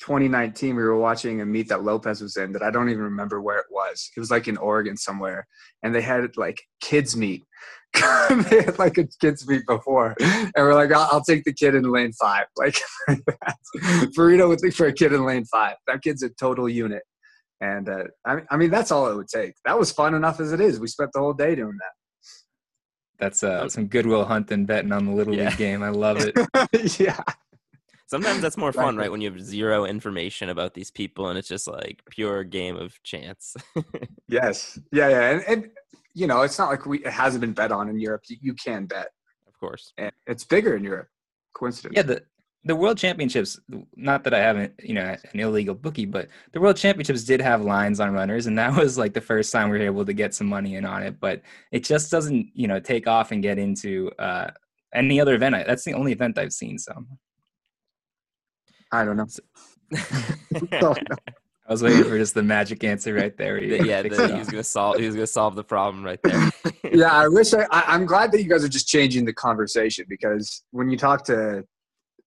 [0.05, 3.41] 2019, we were watching a meet that Lopez was in that I don't even remember
[3.41, 4.11] where it was.
[4.15, 5.47] It was like in Oregon somewhere.
[5.83, 7.43] And they had like kids meet.
[7.95, 10.15] they had like a kids meet before.
[10.21, 12.45] And we're like, I'll, I'll take the kid in lane five.
[12.59, 12.77] Like
[14.15, 15.77] Burrito would think for a kid in lane five.
[15.87, 17.03] That kid's a total unit.
[17.63, 19.55] And uh, I, I mean, that's all it would take.
[19.65, 20.79] That was fun enough as it is.
[20.79, 21.93] We spent the whole day doing that.
[23.19, 25.49] That's uh, some goodwill hunting betting on the little Yeah.
[25.49, 25.83] league game.
[25.83, 26.37] I love it.
[27.01, 27.23] yeah.
[28.15, 29.11] Sometimes that's more fun, right?
[29.11, 32.91] When you have zero information about these people and it's just like pure game of
[33.03, 33.57] chance.
[34.29, 34.79] Yes.
[34.93, 35.09] Yeah.
[35.09, 35.31] Yeah.
[35.33, 35.71] And, and
[36.15, 38.23] you know, it's not like we, it hasn't been bet on in Europe.
[38.29, 39.09] You, you can bet.
[39.49, 39.93] of course.
[39.99, 41.09] And it's bigger in Europe.
[41.55, 41.95] Coincidence.
[41.97, 42.23] Yeah, the
[42.67, 43.59] the World Championships.
[43.97, 47.61] Not that I haven't, you know, an illegal bookie, but the World Championships did have
[47.63, 50.35] lines on runners, and that was like the first time we were able to get
[50.35, 51.21] some money in on it.
[51.21, 51.43] But
[51.73, 54.51] it just doesn't, you know, take off and get into uh,
[54.95, 55.55] any other event.
[55.55, 56.79] I- That's the only event I've seen.
[56.79, 56.93] So
[58.95, 59.27] I don't know.
[61.67, 63.55] I was waiting for just the magic answer right there.
[63.55, 64.97] where you That- yeah, fix that it he was gonna solve.
[64.99, 66.51] He was gonna solve the problem right there.
[66.93, 67.85] yeah, I wish I, I.
[67.89, 71.65] I'm glad that you guys are just changing the conversation because when you talk to,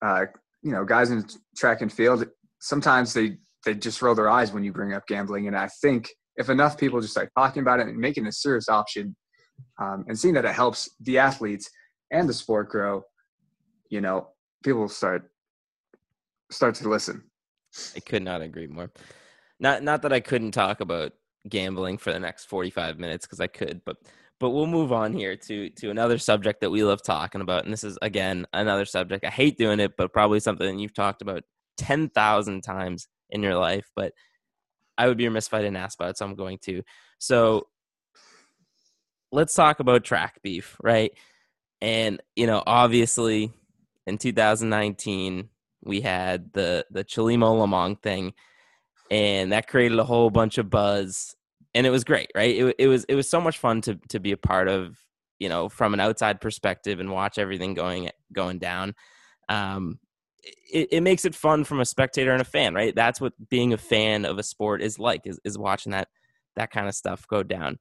[0.03, 0.27] uh,
[0.63, 1.25] you know, guys in
[1.57, 2.27] track and field,
[2.61, 6.11] sometimes they they just roll their eyes when you bring up gambling, and I think
[6.37, 9.17] if enough people just start talking about it and making it a serious option,
[9.81, 11.69] um, and seeing that it helps the athletes
[12.13, 13.03] and the sport grow,
[13.91, 14.29] you know,
[14.63, 15.29] people will start
[16.55, 17.25] start to listen.
[17.97, 18.93] I could not agree more.
[19.61, 21.13] Not not that I couldn't talk about
[21.49, 23.97] gambling for the next 45 minutes because I could, but
[24.41, 27.73] but we'll move on here to to another subject that we love talking about and
[27.73, 29.25] this is again another subject.
[29.25, 31.43] I hate doing it, but probably something you've talked about
[31.79, 34.13] 10,000 times in your life, but
[34.97, 36.83] I would be remiss if I didn't ask about it, so I'm going to.
[37.19, 37.67] So
[39.33, 41.13] let's talk about track beef, right?
[41.81, 43.53] And you know, obviously
[44.07, 45.49] in 2019
[45.85, 48.33] we had the the Chelimo Lomong thing,
[49.11, 51.35] and that created a whole bunch of buzz,
[51.75, 52.55] and it was great, right?
[52.55, 54.99] It, it was it was so much fun to to be a part of,
[55.39, 58.95] you know, from an outside perspective and watch everything going going down.
[59.49, 59.99] Um,
[60.73, 62.95] it, it makes it fun from a spectator and a fan, right?
[62.95, 66.09] That's what being a fan of a sport is like, is, is watching that
[66.57, 67.79] that kind of stuff go down.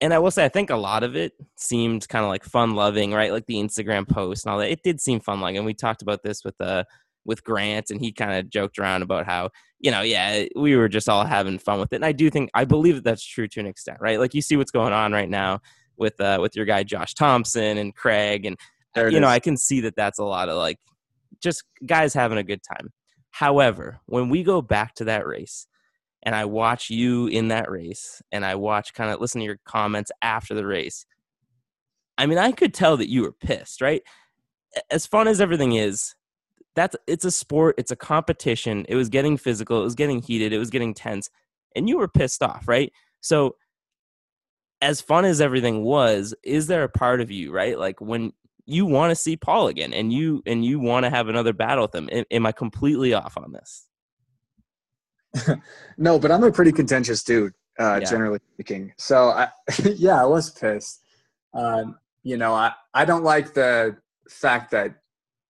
[0.00, 2.74] And I will say, I think a lot of it seemed kind of like fun
[2.74, 3.32] loving, right?
[3.32, 4.70] Like the Instagram post and all that.
[4.70, 5.56] It did seem fun loving.
[5.56, 6.84] And we talked about this with uh
[7.26, 9.50] with Grant, and he kind of joked around about how,
[9.80, 11.96] you know, yeah, we were just all having fun with it.
[11.96, 14.18] And I do think I believe that that's true to an extent, right?
[14.18, 15.60] Like you see what's going on right now
[15.98, 18.56] with uh with your guy Josh Thompson and Craig, and
[19.12, 19.28] you know.
[19.28, 20.78] I can see that that's a lot of like
[21.42, 22.90] just guys having a good time.
[23.30, 25.66] However, when we go back to that race
[26.22, 29.58] and I watch you in that race and I watch kind of listen to your
[29.66, 31.04] comments after the race,
[32.16, 34.02] I mean, I could tell that you were pissed, right?
[34.90, 36.14] As fun as everything is,
[36.76, 38.86] that's it's a sport, it's a competition.
[38.88, 41.30] It was getting physical, it was getting heated, it was getting tense,
[41.74, 42.92] and you were pissed off, right?
[43.20, 43.56] So
[44.80, 47.78] as fun as everything was, is there a part of you, right?
[47.78, 48.32] Like when
[48.66, 51.82] you want to see Paul again and you and you want to have another battle
[51.84, 52.08] with him.
[52.12, 53.86] Am, am I completely off on this?
[55.98, 58.10] No, but I'm a pretty contentious dude, uh, Yeah.
[58.10, 58.92] generally speaking.
[58.98, 59.48] So, I,
[59.84, 61.00] yeah, I was pissed.
[61.54, 63.96] Um, you know, I, I don't like the
[64.28, 64.96] fact that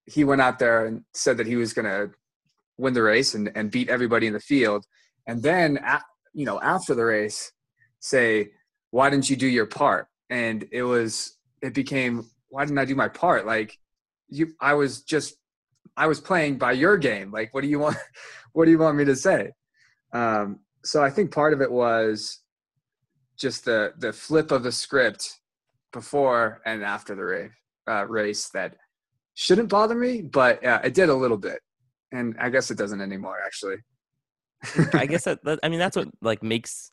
[0.07, 2.11] he went out there and said that he was going to
[2.79, 4.85] win the race and, and beat everybody in the field.
[5.27, 5.79] And then,
[6.33, 7.53] you know, after the race,
[8.01, 8.51] say,
[8.91, 10.07] why didn't you do your part?
[10.31, 13.47] And it was, it became, why didn't I do my part?
[13.47, 13.79] Like,
[14.29, 15.37] you, I was just,
[15.97, 17.33] I was playing by your game.
[17.33, 17.97] Like, what do you want?
[18.53, 19.53] What do you want me to say?
[20.15, 22.41] Um, so I think part of it was
[23.37, 25.41] just the the flip of the script
[25.93, 27.51] before and after the race,
[27.87, 28.77] uh, race that
[29.37, 31.61] shouldn't bother me, but uh, it did a little bit,
[32.11, 33.37] and I guess it doesn't anymore.
[33.45, 33.77] Actually,
[34.95, 36.91] I guess that, that I mean that's what like makes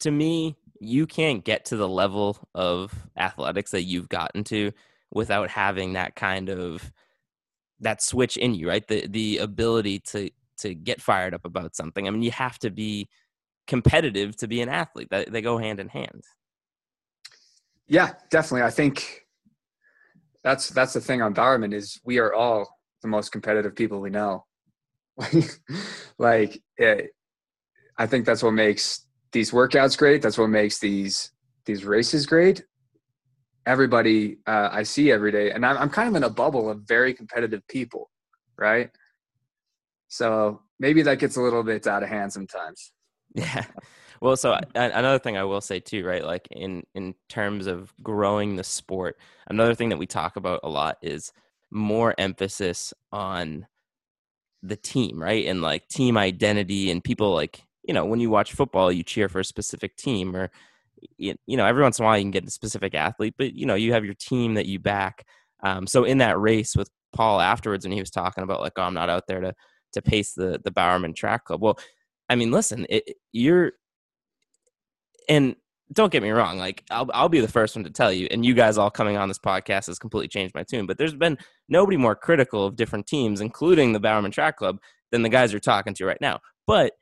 [0.00, 4.72] to me you can't get to the level of athletics that you've gotten to
[5.12, 6.92] without having that kind of
[7.80, 8.86] that switch in you, right?
[8.86, 12.06] The the ability to to get fired up about something.
[12.06, 13.08] I mean, you have to be
[13.66, 15.08] competitive to be an athlete.
[15.10, 16.22] That they go hand in hand.
[17.88, 18.62] yeah, definitely.
[18.62, 19.21] I think
[20.44, 24.10] that's that's the thing on Bowerman is we are all the most competitive people we
[24.10, 24.44] know.
[26.18, 27.10] like, it,
[27.98, 30.22] I think that's what makes these workouts great.
[30.22, 31.30] That's what makes these
[31.64, 32.64] these races great.
[33.66, 36.82] Everybody uh, I see every day, and I'm, I'm kind of in a bubble of
[36.82, 38.10] very competitive people,
[38.58, 38.90] right?
[40.08, 42.92] So maybe that gets a little bit out of hand sometimes.
[43.34, 43.64] Yeah.
[44.22, 46.24] Well, so a- another thing I will say too, right?
[46.24, 49.18] Like in in terms of growing the sport,
[49.48, 51.32] another thing that we talk about a lot is
[51.72, 53.66] more emphasis on
[54.62, 55.46] the team, right?
[55.46, 59.28] And like team identity and people like, you know, when you watch football, you cheer
[59.28, 60.50] for a specific team or
[61.18, 63.54] you you know, every once in a while you can get a specific athlete, but
[63.54, 65.26] you know, you have your team that you back.
[65.64, 68.82] Um, so in that race with Paul afterwards, when he was talking about like, oh,
[68.82, 69.54] I'm not out there to
[69.94, 71.60] to pace the the Bowerman Track Club.
[71.62, 71.78] Well,
[72.28, 73.72] I mean, listen, it, you're
[75.32, 75.56] and
[75.94, 78.44] don't get me wrong, like I'll I'll be the first one to tell you, and
[78.44, 80.86] you guys all coming on this podcast has completely changed my tune.
[80.86, 84.78] But there's been nobody more critical of different teams, including the Bowerman Track Club,
[85.10, 86.40] than the guys you're talking to right now.
[86.66, 86.92] But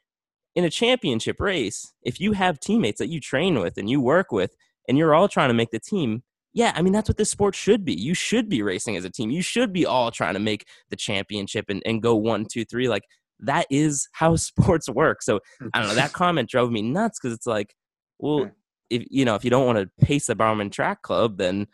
[0.55, 4.31] in a championship race, if you have teammates that you train with and you work
[4.31, 4.55] with,
[4.89, 6.23] and you're all trying to make the team,
[6.53, 7.95] yeah, I mean that's what this sport should be.
[7.95, 9.31] You should be racing as a team.
[9.31, 12.89] You should be all trying to make the championship and, and go one, two, three.
[12.89, 13.05] Like
[13.41, 15.23] that is how sports work.
[15.23, 15.41] So
[15.75, 15.95] I don't know.
[15.95, 17.75] That comment drove me nuts because it's like,
[18.21, 18.51] well,
[18.89, 21.67] if you know, if you don't want to pace the Bowerman Track Club, then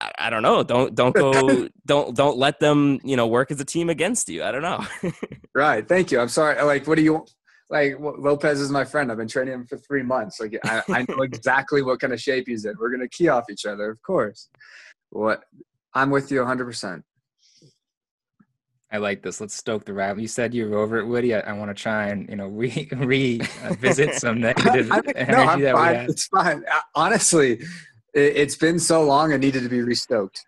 [0.00, 0.62] I, I don't know.
[0.62, 1.68] Don't don't go.
[1.86, 4.44] don't don't let them you know work as a team against you.
[4.44, 4.84] I don't know.
[5.54, 5.88] Right.
[5.88, 6.20] Thank you.
[6.20, 6.62] I'm sorry.
[6.62, 7.26] Like, what do you
[7.68, 7.96] like?
[7.98, 9.10] Lopez is my friend.
[9.10, 10.38] I've been training him for three months.
[10.38, 12.76] Like, I, I know exactly what kind of shape he's in.
[12.78, 14.50] We're gonna key off each other, of course.
[15.10, 15.42] What?
[15.94, 16.64] I'm with you 100.
[16.64, 17.04] percent
[18.90, 19.40] I like this.
[19.40, 20.22] Let's stoke the rival.
[20.22, 21.34] You said you were over at Woody.
[21.34, 25.66] I, I want to try and you know re revisit some negative I, energy no,
[25.66, 25.92] that fine.
[25.92, 26.10] we had.
[26.10, 26.64] It's fine.
[26.72, 27.52] Uh, Honestly,
[28.14, 29.32] it, it's been so long.
[29.32, 30.40] I needed to be restoked.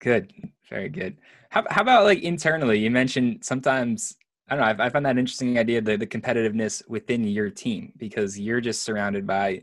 [0.00, 0.32] Good,
[0.70, 1.18] very good.
[1.50, 2.78] How how about like internally?
[2.78, 4.16] You mentioned sometimes
[4.48, 4.84] I don't know.
[4.84, 8.82] I, I find that interesting idea the the competitiveness within your team because you're just
[8.82, 9.62] surrounded by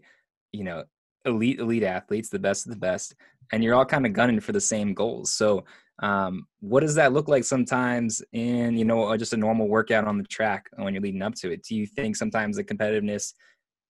[0.52, 0.84] you know
[1.26, 3.16] elite elite athletes, the best of the best,
[3.52, 5.34] and you're all kind of gunning for the same goals.
[5.34, 5.66] So
[6.02, 10.18] um, what does that look like sometimes in you know just a normal workout on
[10.18, 11.64] the track when you're leading up to it?
[11.64, 13.34] Do you think sometimes the competitiveness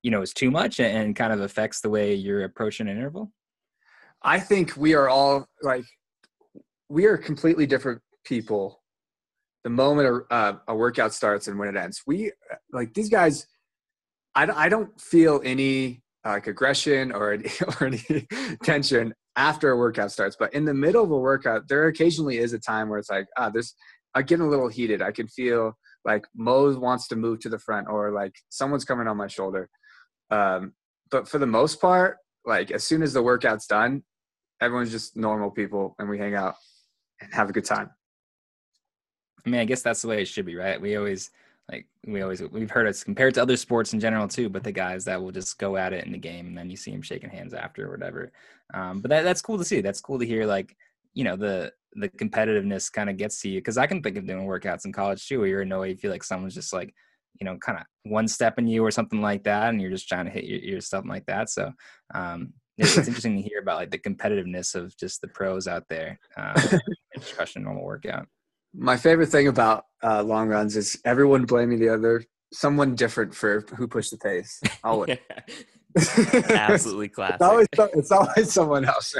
[0.03, 3.31] you know is too much and, kind of affects the way you're approaching an interval?
[4.21, 5.85] I think we are all like
[6.89, 8.81] we are completely different people.
[9.63, 12.31] The moment a, uh, a workout starts and when it ends, we
[12.73, 13.47] like these guys.
[14.35, 17.49] I I don't feel any like aggression or any,
[17.79, 18.27] or any
[18.63, 22.53] tension after a workout starts, but in the middle of a workout, there occasionally is
[22.53, 23.73] a time where it's like, ah, this
[24.13, 25.01] I'm getting a little heated.
[25.01, 29.07] I can feel like Mo wants to move to the front or like someone's coming
[29.07, 29.69] on my shoulder.
[30.29, 30.73] Um,
[31.09, 34.03] but for the most part, like as soon as the workout's done,
[34.61, 36.55] everyone's just normal people and we hang out
[37.21, 37.89] and have a good time.
[39.45, 40.79] I mean, I guess that's the way it should be, right?
[40.79, 41.31] We always
[41.69, 44.71] like we always we've heard it's compared to other sports in general too, but the
[44.71, 47.01] guys that will just go at it in the game and then you see them
[47.01, 48.31] shaking hands after or whatever.
[48.73, 49.81] Um, but that, that's cool to see.
[49.81, 50.45] That's cool to hear.
[50.45, 50.75] Like
[51.13, 54.25] you know the the competitiveness kind of gets to you because I can think of
[54.25, 56.93] doing workouts in college too, where you're way you feel like someone's just like
[57.39, 60.07] you know kind of one step in you or something like that, and you're just
[60.07, 61.49] trying to hit your, your something like that.
[61.49, 61.71] So
[62.13, 65.87] um, it's, it's interesting to hear about like the competitiveness of just the pros out
[65.89, 66.55] there, um,
[67.35, 68.27] crushing a normal workout.
[68.73, 73.65] My favorite thing about uh, long runs is everyone blaming the other, someone different for
[73.75, 74.61] who pushed the pace.
[74.83, 75.17] Always.
[76.49, 77.35] Absolutely classic.
[77.41, 79.13] It's always, it's always someone else,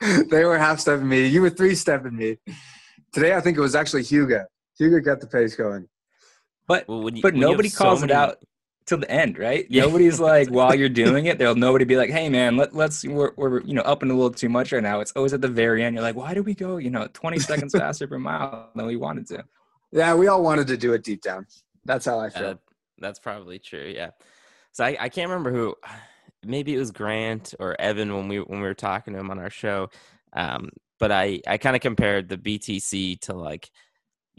[0.30, 1.26] they were half stepping me.
[1.28, 2.38] You were three stepping me.
[3.12, 4.44] Today, I think it was actually Hugo.
[4.78, 5.86] Hugo got the pace going.
[6.66, 8.38] But Well, you- but when you have nobody so calls many- it out
[8.86, 9.66] till the end, right?
[9.68, 9.82] Yeah.
[9.82, 13.32] Nobody's like while you're doing it, there'll nobody be like, "Hey, man, let, let's we're,
[13.36, 15.48] we're you know up and a little too much right now." It's always at the
[15.48, 15.94] very end.
[15.94, 18.96] You're like, "Why did we go you know 20 seconds faster per mile than we
[18.96, 19.44] wanted to?"
[19.92, 21.46] Yeah, we all wanted to do it deep down.
[21.84, 22.46] That's how I feel.
[22.46, 22.54] Uh,
[22.98, 23.92] that's probably true.
[23.94, 24.10] Yeah.
[24.72, 25.74] So I, I can't remember who.
[26.44, 29.38] Maybe it was Grant or Evan when we when we were talking to him on
[29.38, 29.88] our show.
[30.32, 33.70] Um, but I I kind of compared the BTC to like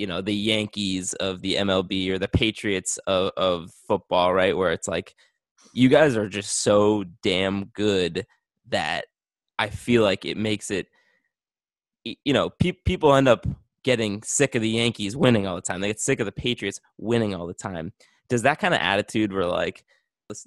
[0.03, 4.57] you know the Yankees of the MLB or the Patriots of, of football, right?
[4.57, 5.15] Where it's like
[5.71, 8.27] you guys are just so damn good
[8.67, 9.05] that
[9.57, 10.87] I feel like it makes it.
[12.03, 13.47] You know, pe- people end up
[13.85, 15.79] getting sick of the Yankees winning all the time.
[15.79, 17.93] They get sick of the Patriots winning all the time.
[18.27, 19.85] Does that kind of attitude where like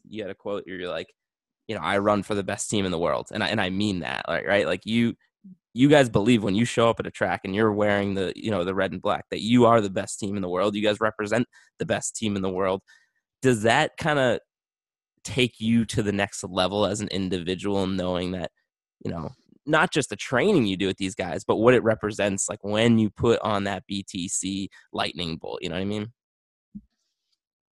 [0.07, 1.14] you had a quote where you're like,
[1.66, 3.70] you know, I run for the best team in the world, and I and I
[3.70, 5.16] mean that, like right, like you
[5.76, 8.51] you guys believe when you show up at a track and you're wearing the you
[8.51, 10.74] know the red and black that you are the best team in the world.
[10.74, 11.47] You guys represent
[11.78, 12.80] the best team in the world.
[13.42, 14.40] Does that kind of
[15.22, 18.51] take you to the next level as an individual, knowing that
[19.05, 19.32] you know
[19.66, 22.99] not just the training you do with these guys, but what it represents, like when
[22.99, 25.59] you put on that BTC lightning bolt.
[25.61, 26.12] You know what I mean?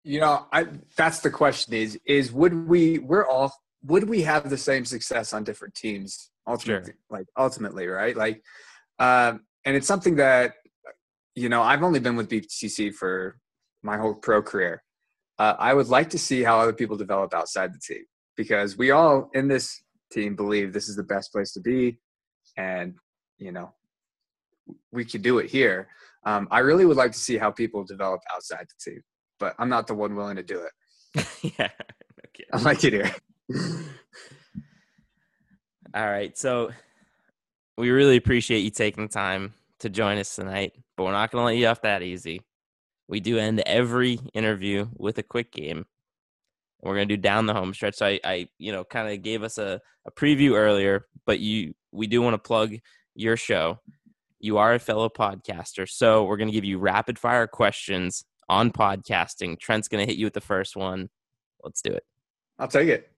[0.04, 3.52] You know, I that's the question is is would we we're all
[3.84, 8.16] would we have the same success on different teams ultimately like ultimately, right?
[8.16, 8.42] Like
[8.99, 10.55] um and it's something that
[11.34, 13.38] you know, I've only been with BTC for
[13.82, 14.82] my whole pro career.
[15.38, 18.05] uh, I would like to see how other people develop outside the team
[18.36, 19.80] because we all in this
[20.11, 21.99] team believe this is the best place to be,
[22.57, 22.94] and
[23.38, 23.72] you know
[24.90, 25.88] we could do it here.
[26.24, 29.03] Um, I really would like to see how people develop outside the team,
[29.38, 31.26] but I'm not the one willing to do it.
[31.59, 31.70] yeah.
[32.26, 32.44] Okay.
[32.53, 33.94] I like it here.
[35.95, 36.36] All right.
[36.36, 36.70] So
[37.78, 41.43] we really appreciate you taking the time to join us tonight, but we're not going
[41.43, 42.43] to let you off that easy.
[43.09, 45.86] We do end every interview with a quick game.
[46.82, 47.97] We're going to do down the home stretch.
[47.97, 51.74] So I, I you know, kind of gave us a, a preview earlier, but you,
[51.91, 52.74] we do want to plug
[53.14, 53.78] your show.
[54.41, 55.89] You are a fellow podcaster.
[55.89, 59.59] So we're going to give you rapid fire questions on podcasting.
[59.59, 61.09] Trent's going to hit you with the first one.
[61.64, 62.05] Let's do it.
[62.59, 63.11] I'll take it.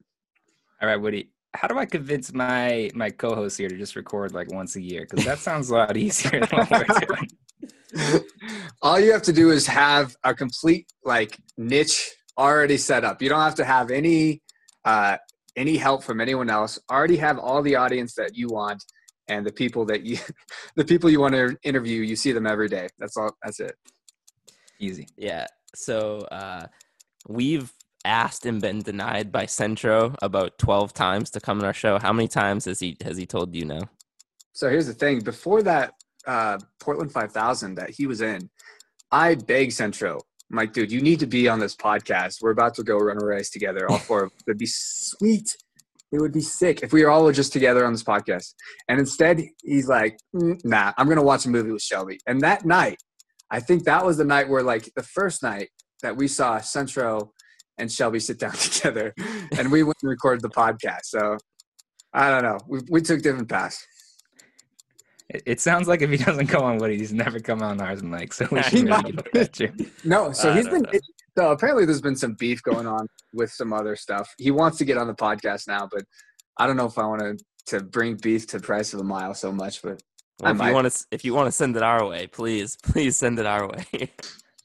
[0.81, 1.31] All right, Woody.
[1.55, 5.07] How do I convince my my co-host here to just record like once a year?
[5.09, 8.23] Because that sounds a lot easier than what we're doing.
[8.83, 13.21] All you have to do is have a complete like niche already set up.
[13.21, 14.43] You don't have to have any
[14.85, 15.17] uh,
[15.57, 16.79] any help from anyone else.
[16.91, 18.83] Already have all the audience that you want
[19.29, 20.19] and the people that you
[20.77, 22.03] the people you want to interview.
[22.03, 22.89] You see them every day.
[22.99, 23.31] That's all.
[23.43, 23.75] That's it.
[24.79, 25.07] Easy.
[25.17, 25.47] Yeah.
[25.75, 26.67] So uh,
[27.29, 27.73] we've
[28.05, 31.99] asked and been denied by Centro about twelve times to come on our show.
[31.99, 33.83] How many times has he has he told you no?
[34.53, 35.21] So here's the thing.
[35.21, 35.95] Before that
[36.27, 38.51] uh, Portland 5000 that he was in,
[39.11, 40.21] I begged Centro.
[40.51, 42.43] I'm like, dude, you need to be on this podcast.
[42.43, 43.91] We're about to go run a race together.
[43.91, 44.33] All four of.
[44.47, 45.57] It'd be sweet.
[46.13, 48.55] It would be sick if we were all just together on this podcast.
[48.89, 52.19] And instead, he's like, "Mm, nah, I'm going to watch a movie with Shelby.
[52.27, 53.01] And that night,
[53.49, 55.69] I think that was the night where, like, the first night
[56.03, 57.33] that we saw Centro
[57.81, 59.15] and Shelby sit down together
[59.59, 61.05] and we went and recorded the podcast.
[61.05, 61.37] So
[62.13, 62.59] I don't know.
[62.69, 63.87] We, we took different paths.
[65.29, 68.01] It, it sounds like if he doesn't come on Woody, he's never come on ours
[68.01, 69.03] and like so we He should might.
[69.05, 69.73] really get that too.
[70.05, 71.01] No, so I he's don't been.
[71.39, 74.29] So apparently, there's been some beef going on with some other stuff.
[74.39, 76.03] He wants to get on the podcast now, but
[76.59, 77.45] I don't know if I want to
[77.79, 79.81] to bring beef to price of a mile so much.
[79.83, 80.03] But
[80.41, 80.69] Well, I if might.
[80.69, 83.47] you want to, if you want to send it our way, please, please send it
[83.47, 84.11] our way.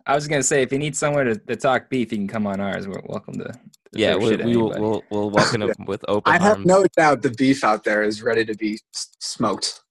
[0.08, 2.46] I was gonna say if you need somewhere to, to talk beef, you can come
[2.46, 2.88] on ours.
[2.88, 3.46] We're welcome to.
[3.46, 3.60] to
[3.94, 4.82] yeah, we, shit at we will, anybody.
[4.82, 6.66] we'll, we'll welcome him with open I have arms.
[6.66, 9.82] no doubt the beef out there is ready to be smoked.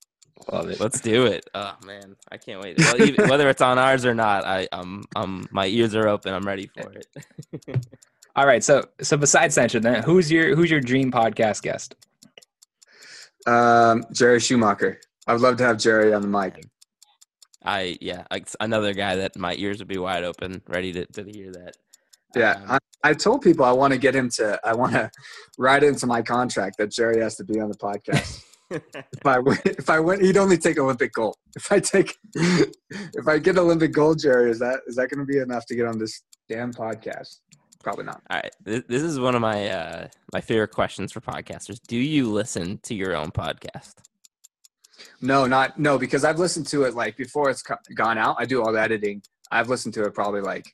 [0.52, 0.78] Love it.
[0.78, 1.48] Let's do it.
[1.54, 2.78] Oh man, I can't wait.
[2.78, 6.32] Well, even, whether it's on ours or not, I um um my ears are open.
[6.32, 7.86] I'm ready for it.
[8.36, 11.96] All right, so so besides Centro, then who's your who's your dream podcast guest?
[13.46, 15.00] Um, Jerry Schumacher.
[15.26, 16.66] I would love to have Jerry on the mic.
[17.64, 18.24] I yeah,
[18.60, 21.76] another guy that my ears would be wide open, ready to, to hear that.
[22.36, 24.58] Yeah, Um, I, I told people I want to get him to.
[24.64, 25.10] I want to
[25.58, 28.42] write into my contract that Jerry has to be on the podcast.
[28.70, 31.36] if I win, if I win, he'd only take Olympic gold.
[31.56, 35.30] If I take, if I get Olympic gold, Jerry, is that is that going to
[35.30, 37.40] be enough to get on this damn podcast?
[37.82, 38.22] Probably not.
[38.30, 41.78] All right, this, this is one of my uh my favorite questions for podcasters.
[41.86, 43.94] Do you listen to your own podcast?
[45.20, 47.62] No, not no, because I've listened to it like before it's
[47.94, 48.36] gone out.
[48.38, 49.22] I do all the editing.
[49.50, 50.66] I've listened to it probably like,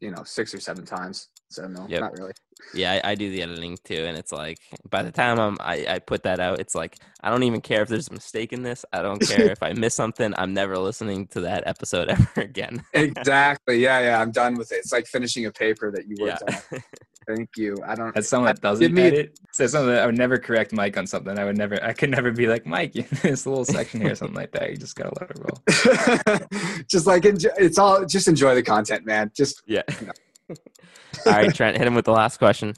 [0.00, 1.28] you know, six or seven times.
[1.48, 2.00] So no, Yep.
[2.00, 2.32] not really.
[2.74, 4.58] Yeah, I, I do the editing too, and it's like
[4.90, 7.82] by the time I'm I, I put that out, it's like I don't even care
[7.82, 8.84] if there's a mistake in this.
[8.92, 10.34] I don't care if I miss something.
[10.36, 12.84] I'm never listening to that episode ever again.
[12.92, 13.78] Exactly.
[13.78, 14.20] Yeah, yeah.
[14.20, 14.76] I'm done with it.
[14.76, 16.38] It's like finishing a paper that you yeah.
[16.42, 16.80] worked on.
[17.26, 17.76] Thank you.
[17.84, 18.16] I don't.
[18.16, 21.06] As someone that doesn't me- edit, so something that I would never correct Mike on
[21.06, 21.36] something.
[21.38, 22.94] I would never, I could never be like Mike.
[23.22, 24.70] This little section here, or something like that.
[24.70, 26.84] You just gotta let it roll.
[26.88, 28.04] just like enjoy, it's all.
[28.06, 29.32] Just enjoy the content, man.
[29.36, 29.82] Just Yeah.
[30.02, 30.12] No.
[31.26, 32.74] All right, Trent, hit him with the last question.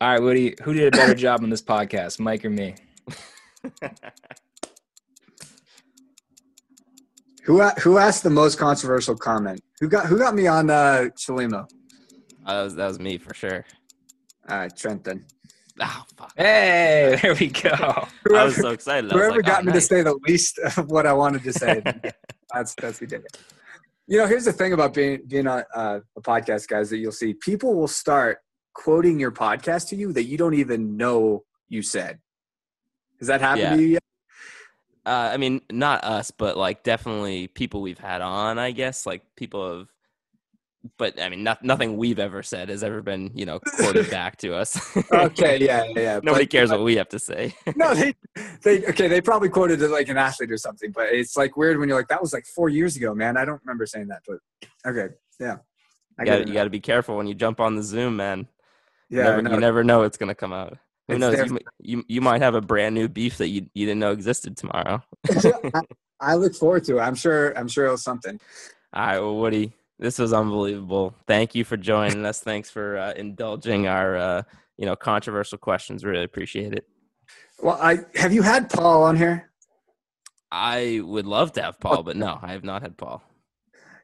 [0.00, 2.76] All right, Woody, who did a better job on this podcast, Mike or me?
[7.42, 9.60] who who asked the most controversial comment?
[9.80, 11.66] Who got who got me on uh, Chelimo?
[12.48, 13.64] That was that was me for sure.
[14.48, 15.04] All right, Trent.
[15.04, 15.24] Then
[15.80, 16.32] Oh fuck!
[16.36, 17.68] Hey, there we go.
[18.34, 19.12] I was so excited.
[19.12, 19.82] I whoever like, got oh, me nice.
[19.82, 21.82] to say the least of what I wanted to say.
[22.52, 23.38] that's that's who did it.
[24.06, 26.90] You know, here's the thing about being being on uh, a podcast, guys.
[26.90, 28.38] That you'll see people will start
[28.74, 32.18] quoting your podcast to you that you don't even know you said.
[33.18, 33.76] Has that happened Yeah.
[33.76, 34.02] to you yet?
[35.04, 38.58] Uh, I mean, not us, but like definitely people we've had on.
[38.58, 39.88] I guess like people have,
[40.96, 44.36] but I mean, not, nothing we've ever said has ever been you know quoted back
[44.38, 44.96] to us.
[45.12, 46.20] Okay, yeah, yeah, yeah.
[46.22, 47.54] Nobody But- cares uh, what we have to say.
[47.76, 48.14] no, they,
[48.62, 51.78] they, okay, they probably quoted it like an athlete or something, but it's like weird
[51.78, 53.36] when you're like, that was like four years ago, man.
[53.36, 54.38] I don't remember saying that, but
[54.86, 55.56] okay, yeah.
[56.18, 58.16] I You got it you got to be careful when you jump on the Zoom,
[58.16, 58.48] man.
[59.08, 60.76] You yeah, never, no, you never know it's gonna come out.
[61.06, 61.36] Who It's knows?
[61.36, 61.46] there.
[61.46, 64.56] You, you you might have a brand new beef that you you didn't know existed
[64.56, 65.02] tomorrow.
[65.74, 65.82] I,
[66.20, 67.00] I look forward to it.
[67.00, 67.56] I'm sure.
[67.56, 68.38] I'm sure it was something.
[68.92, 71.14] All right, well, Woody, This was unbelievable.
[71.26, 72.40] Thank you for joining us.
[72.40, 74.42] Thanks for uh, indulging our uh,
[74.76, 76.04] you know controversial questions.
[76.04, 76.86] Really appreciate it.
[77.60, 79.50] Well, I have you had Paul on here?
[80.50, 83.22] I would love to have Paul, but no, I have not had Paul.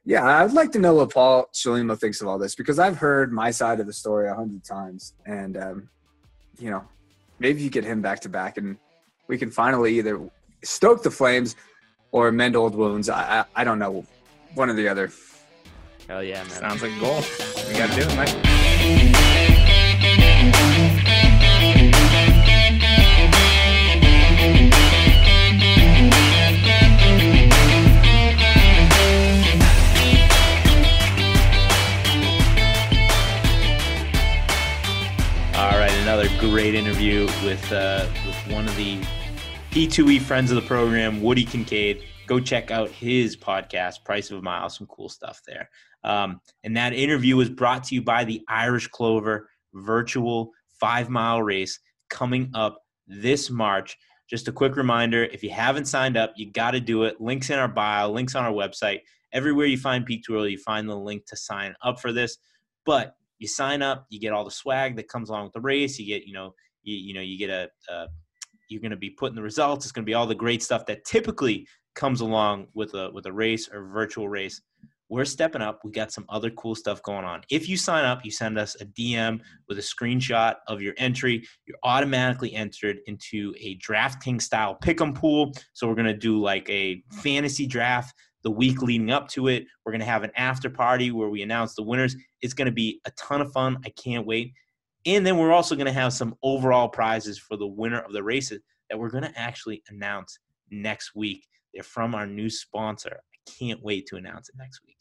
[0.05, 3.33] Yeah, I'd like to know what Paul Chelimo thinks of all this because I've heard
[3.33, 5.89] my side of the story a hundred times, and um,
[6.59, 6.85] you know,
[7.39, 8.77] maybe you get him back to back, and
[9.29, 10.29] we can finally either
[10.65, 11.55] stoke the flames
[12.11, 13.09] or mend old wounds.
[13.09, 14.05] I I, I don't know,
[14.55, 15.13] one or the other.
[16.09, 16.51] Hell yeah, man.
[16.51, 17.23] Sounds like a goal.
[17.67, 18.29] We got to do it, Mike.
[35.57, 38.99] All right, another great interview with uh, with one of the
[39.71, 42.03] P2E friends of the program, Woody Kincaid.
[42.27, 44.71] Go check out his podcast, Price of a Mile.
[44.71, 45.69] Some cool stuff there.
[46.05, 51.43] Um, and that interview was brought to you by the Irish Clover virtual five mile
[51.43, 51.79] race
[52.09, 53.97] coming up this March.
[54.29, 57.21] Just a quick reminder if you haven't signed up, you got to do it.
[57.21, 59.01] Links in our bio, links on our website.
[59.33, 62.39] Everywhere you find Peak Twirl, you find the link to sign up for this.
[62.87, 65.99] But you sign up, you get all the swag that comes along with the race.
[65.99, 68.07] You get, you know, you, you know, you get a, a
[68.69, 69.85] you're going to be putting the results.
[69.85, 73.27] It's going to be all the great stuff that typically comes along with a with
[73.27, 74.61] a race or virtual race.
[75.11, 75.81] We're stepping up.
[75.85, 77.43] We got some other cool stuff going on.
[77.51, 81.47] If you sign up, you send us a DM with a screenshot of your entry.
[81.67, 85.53] You're automatically entered into a drafting style pick'em pool.
[85.75, 89.67] So we're gonna do like a fantasy draft the week leading up to it.
[89.85, 92.17] We're gonna have an after party where we announce the winners.
[92.41, 93.79] It's gonna be a ton of fun.
[93.85, 94.53] I can't wait.
[95.07, 98.61] And then we're also gonna have some overall prizes for the winner of the races
[98.89, 100.39] that we're gonna actually announce
[100.71, 101.47] next week.
[101.75, 103.21] They're from our new sponsor.
[103.21, 104.97] I can't wait to announce it next week.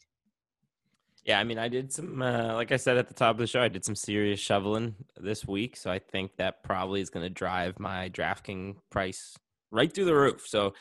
[1.24, 3.46] Yeah, I mean, I did some, uh, like I said at the top of the
[3.46, 5.74] show, I did some serious shoveling this week.
[5.76, 9.34] So I think that probably is going to drive my DraftKings price
[9.70, 10.44] right through the roof.
[10.46, 10.74] So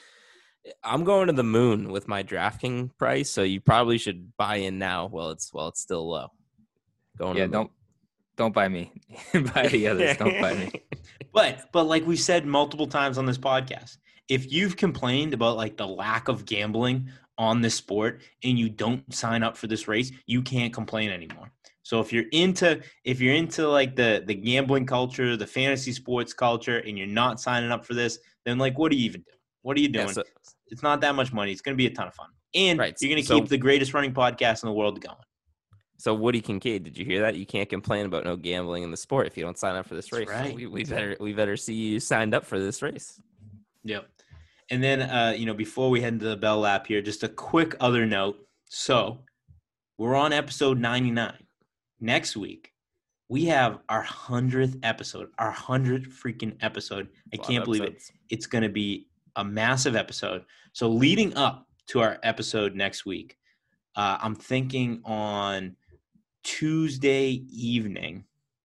[0.83, 3.29] I'm going to the moon with my DraftKings price.
[3.29, 6.27] So you probably should buy in now while it's while it's still low.
[7.17, 7.63] Going Yeah, to the moon.
[7.67, 7.71] don't
[8.35, 8.91] don't buy me.
[9.53, 10.17] buy the others.
[10.17, 10.71] Don't buy me.
[11.33, 13.97] But but like we said multiple times on this podcast,
[14.29, 19.13] if you've complained about like the lack of gambling on this sport and you don't
[19.13, 21.51] sign up for this race, you can't complain anymore.
[21.83, 26.33] So if you're into if you're into like the the gambling culture, the fantasy sports
[26.33, 29.37] culture, and you're not signing up for this, then like what are you even doing?
[29.63, 30.13] What are you Yeah, doing?
[30.13, 30.23] so-
[30.67, 31.51] it's not that much money.
[31.51, 33.49] It's going to be a ton of fun, and Right, you're going to so- keep
[33.49, 35.17] the greatest running podcast in the world going.
[35.97, 37.35] So Woody Kincaid, did you hear that?
[37.35, 39.95] You can't complain about no gambling in the sport if you don't sign up for
[39.95, 40.27] this race.
[40.27, 40.55] So right.
[40.55, 43.21] we, we better we better see you signed up for this race.
[43.83, 44.07] Yep.
[44.73, 47.29] And then, uh, you know, before we head into the bell lap here, just a
[47.29, 48.39] quick other note.
[48.65, 49.19] So
[49.99, 51.31] we're on episode 99.
[51.99, 52.73] Next week,
[53.29, 57.07] we have our 100th episode, our 100th freaking episode.
[57.31, 58.01] i can't believe it.
[58.31, 60.43] It's going to be a massive episode.
[60.71, 63.37] So leading up to our episode next week,
[63.95, 65.75] uh, I'm thinking on
[66.43, 68.23] Tuesday evening,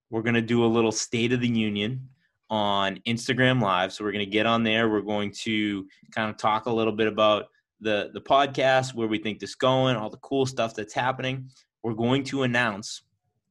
[0.08, 2.08] we're going to do a little State of the Union
[2.50, 3.92] on Instagram Live.
[3.92, 4.88] So we're going to get on there.
[4.88, 7.46] We're going to kind of talk a little bit about
[7.80, 11.50] the the podcast, where we think this going, all the cool stuff that's happening.
[11.82, 13.02] We're going to announce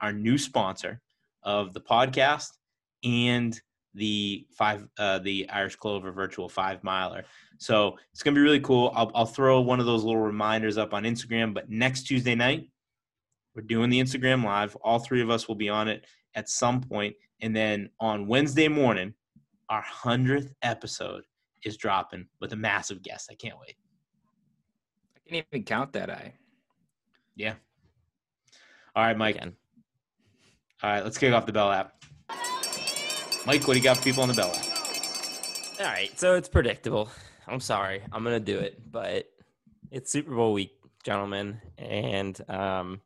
[0.01, 1.01] our new sponsor
[1.43, 2.49] of the podcast
[3.03, 3.59] and
[3.93, 7.23] the five uh, the Irish Clover Virtual Five Miler.
[7.57, 8.91] So it's gonna be really cool.
[8.95, 11.53] I'll I'll throw one of those little reminders up on Instagram.
[11.53, 12.69] But next Tuesday night,
[13.55, 14.75] we're doing the Instagram live.
[14.77, 16.05] All three of us will be on it
[16.35, 19.13] at some point, and then on Wednesday morning,
[19.69, 21.23] our hundredth episode
[21.63, 23.29] is dropping with a massive guest.
[23.31, 23.75] I can't wait.
[25.15, 26.33] I can't even count that I.
[27.35, 27.55] Yeah.
[28.95, 29.35] All right, Mike.
[29.35, 29.55] Again.
[30.83, 31.93] All right, let's kick off the Bell lap.
[33.45, 34.65] Mike, what do you got for people on the Bell lap?
[35.79, 37.09] All right, so it's predictable.
[37.47, 39.25] I'm sorry, I'm gonna do it, but
[39.89, 40.71] it's Super Bowl week,
[41.03, 43.01] gentlemen, and um,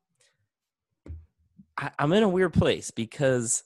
[1.82, 3.64] I, I'm in a weird place because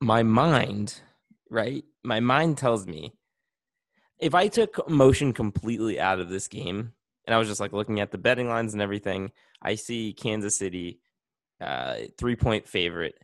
[0.00, 1.00] my mind,
[1.48, 1.84] right?
[2.02, 3.14] My mind tells me
[4.18, 6.92] if I took motion completely out of this game
[7.26, 9.32] and I was just like looking at the betting lines and everything,
[9.62, 11.00] I see Kansas City
[11.60, 13.14] uh, three point favorite,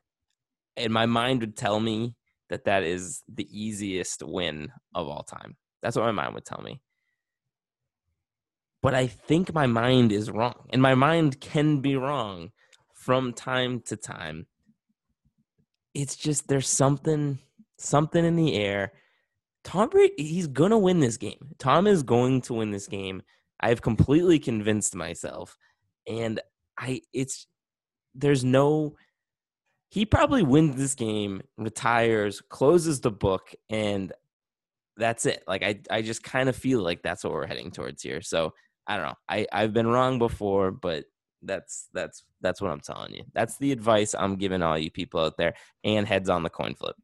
[0.76, 2.14] and my mind would tell me
[2.48, 5.56] that that is the easiest win of all time.
[5.82, 6.80] That's what my mind would tell me.
[8.82, 12.52] But I think my mind is wrong, and my mind can be wrong
[13.00, 14.46] from time to time.
[15.94, 17.38] It's just there's something
[17.78, 18.92] something in the air.
[19.64, 21.54] Tom Brady, he's gonna win this game.
[21.58, 23.22] Tom is going to win this game.
[23.58, 25.56] I've completely convinced myself,
[26.06, 26.40] and
[26.78, 27.46] I it's
[28.14, 28.96] there's no
[29.88, 34.12] he probably wins this game, retires, closes the book, and
[34.96, 35.42] that's it.
[35.48, 38.20] Like I, I just kind of feel like that's what we're heading towards here.
[38.20, 38.52] So
[38.86, 39.14] I don't know.
[39.28, 41.06] I, I've been wrong before, but
[41.42, 43.24] that's that's that's what I'm telling you.
[43.32, 45.54] That's the advice I'm giving all you people out there.
[45.84, 46.96] And heads on the coin flip.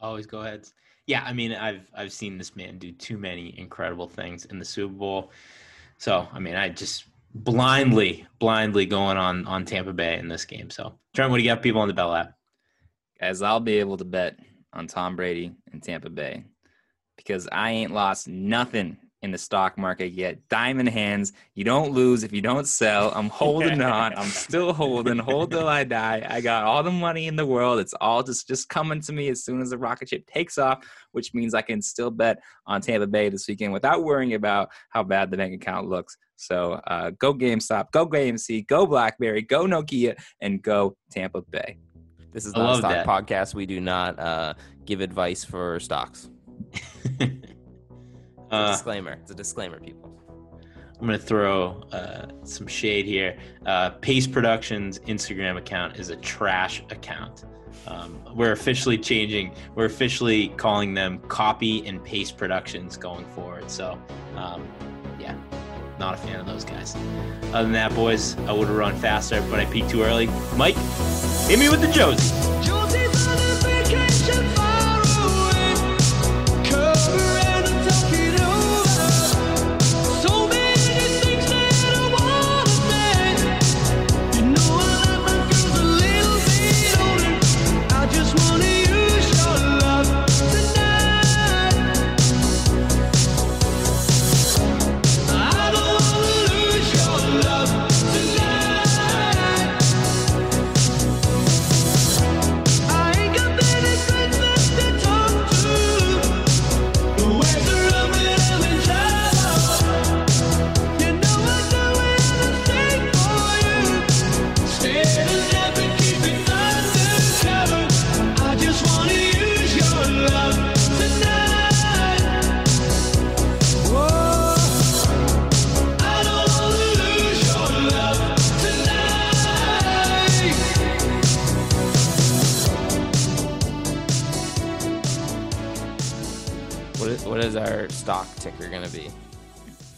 [0.00, 0.74] Always go heads.
[1.06, 4.64] Yeah, I mean, I've I've seen this man do too many incredible things in the
[4.64, 5.30] Super Bowl.
[5.98, 7.04] So I mean, I just
[7.34, 10.70] blindly, blindly going on on Tampa Bay in this game.
[10.70, 12.32] So Trent, what do you got people on the Bell lap?
[13.20, 14.38] Guys, I'll be able to bet
[14.72, 16.44] on Tom Brady and Tampa Bay
[17.16, 20.38] because I ain't lost nothing in the stock market yet.
[20.48, 21.32] Diamond hands.
[21.54, 23.12] You don't lose if you don't sell.
[23.14, 24.16] I'm holding on.
[24.16, 25.18] I'm still holding.
[25.18, 26.26] Hold till I die.
[26.28, 27.78] I got all the money in the world.
[27.78, 30.86] It's all just just coming to me as soon as the rocket ship takes off,
[31.12, 35.02] which means I can still bet on Tampa Bay this weekend without worrying about how
[35.02, 36.16] bad the bank account looks.
[36.36, 41.78] So uh, go GameStop, go AMC, go BlackBerry, go Nokia, and go Tampa Bay.
[42.32, 43.06] This is not a stock that.
[43.06, 43.54] podcast.
[43.54, 46.28] We do not uh, give advice for stocks.
[48.46, 49.12] It's a uh, disclaimer.
[49.12, 50.12] It's a disclaimer, people.
[50.98, 53.36] I'm gonna throw uh, some shade here.
[53.66, 57.44] Uh, Pace Productions Instagram account is a trash account.
[57.86, 59.54] Um, we're officially changing.
[59.74, 63.70] We're officially calling them Copy and Paste Productions going forward.
[63.70, 64.00] So,
[64.36, 64.66] um,
[65.20, 65.36] yeah,
[65.98, 66.96] not a fan of those guys.
[67.52, 70.28] Other than that, boys, I would have run faster, but I peaked too early.
[70.56, 70.76] Mike,
[71.46, 72.34] hit me with the Josie.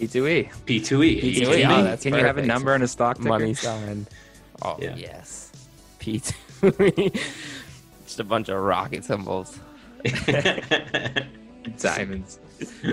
[0.09, 0.51] P2E.
[0.67, 1.23] P2E.
[1.23, 1.35] P2E.
[1.39, 3.29] Can, Oh, you, that's can you have a number and a stock ticker?
[3.29, 4.07] Money sign.
[4.63, 4.95] Oh, Yeah.
[4.97, 5.53] yes.
[6.01, 7.21] P2E.
[8.07, 9.59] Just a bunch of rocket symbols.
[11.79, 12.39] Diamonds.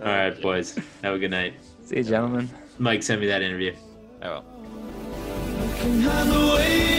[0.00, 0.76] All right, boys.
[1.02, 1.54] Have a good night.
[1.84, 2.48] See you, gentlemen.
[2.78, 3.74] Mike, send me that interview.
[4.20, 6.97] Can hide the way